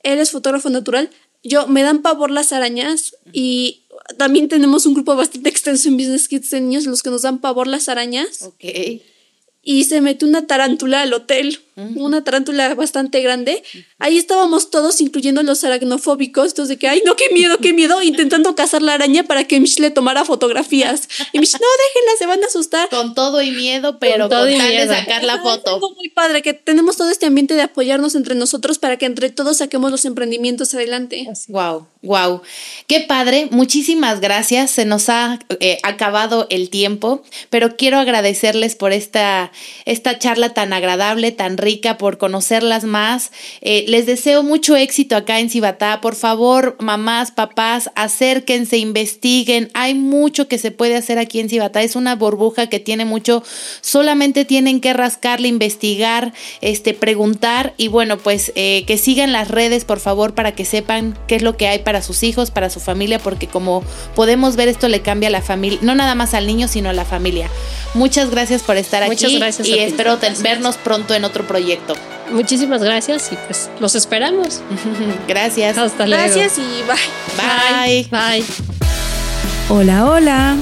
[0.02, 1.12] él es fotógrafo natural,
[1.44, 3.84] yo me dan pavor las arañas y
[4.18, 7.40] también tenemos un grupo bastante extenso en Business Kids de niños los que nos dan
[7.40, 8.64] pavor las arañas Ok.
[9.64, 11.60] Y se metió una tarántula al hotel.
[11.96, 13.64] Una tarántula bastante grande.
[14.00, 18.02] Ahí estábamos todos, incluyendo los aracnofóbicos, entonces de que, ay, no, qué miedo, qué miedo,
[18.04, 21.08] intentando cazar la araña para que Mish le tomara fotografías.
[21.34, 22.90] Y Mish, no, déjenla, se van a asustar.
[22.90, 25.76] Con todo y miedo, pero con, tal de sacar la foto.
[25.76, 29.30] Es muy padre que tenemos todo este ambiente de apoyarnos entre nosotros para que entre
[29.30, 31.28] todos saquemos los emprendimientos adelante.
[31.48, 32.42] Wow, wow.
[32.88, 33.48] Qué padre.
[33.52, 34.72] Muchísimas gracias.
[34.72, 39.52] Se nos ha eh, acabado el tiempo, pero quiero agradecerles por esta,
[39.86, 43.32] esta charla tan agradable, tan rica, por conocerlas más.
[43.62, 46.02] Eh, les deseo mucho éxito acá en Cibatá.
[46.02, 49.70] Por favor, mamás, papás, acérquense, investiguen.
[49.74, 51.82] Hay mucho que se puede hacer aquí en Cibatá.
[51.82, 53.44] Es una burbuja que tiene mucho.
[53.82, 59.86] Solamente tienen que rascarle, investigar, este, preguntar y bueno, pues eh, que sigan las redes,
[59.86, 62.80] por favor, para que sepan qué es lo que hay para sus hijos, para su
[62.80, 63.84] familia, porque como
[64.16, 66.94] podemos ver, esto le cambia a la familia, no nada más al niño, sino a
[66.94, 67.50] la familia.
[67.94, 71.94] Muchas gracias por estar Muchas aquí gracias y espero vernos pronto en otro proyecto.
[72.32, 74.62] Muchísimas gracias y pues los esperamos.
[75.28, 75.78] gracias.
[75.78, 76.24] Hasta luego.
[76.24, 78.08] Gracias y bye.
[78.10, 78.10] Bye.
[78.10, 78.46] Bye.
[79.70, 80.56] Hola, hola.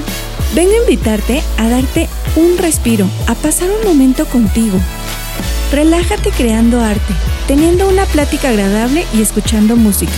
[0.52, 4.78] Vengo a invitarte a darte un respiro, a pasar un momento contigo.
[5.70, 7.14] Relájate creando arte,
[7.46, 10.12] teniendo una plática agradable y escuchando música.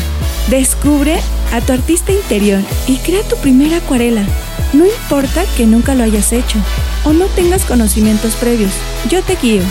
[0.49, 1.19] Descubre
[1.53, 4.25] a tu artista interior y crea tu primera acuarela.
[4.73, 6.59] No importa que nunca lo hayas hecho
[7.05, 8.73] o no tengas conocimientos previos,
[9.11, 9.63] yo te guío.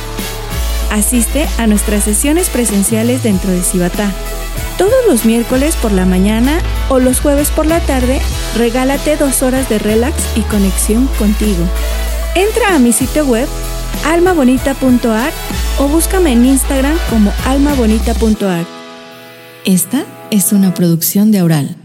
[0.92, 4.12] Asiste a nuestras sesiones presenciales dentro de Cibatá.
[4.78, 8.20] Todos los miércoles por la mañana o los jueves por la tarde,
[8.58, 11.64] regálate dos horas de relax y conexión contigo.
[12.36, 13.48] Entra a mi sitio web
[14.06, 15.34] almabonita.art
[15.80, 18.68] o búscame en Instagram como almabonita.art.
[19.64, 21.81] Esta es una producción de Aural.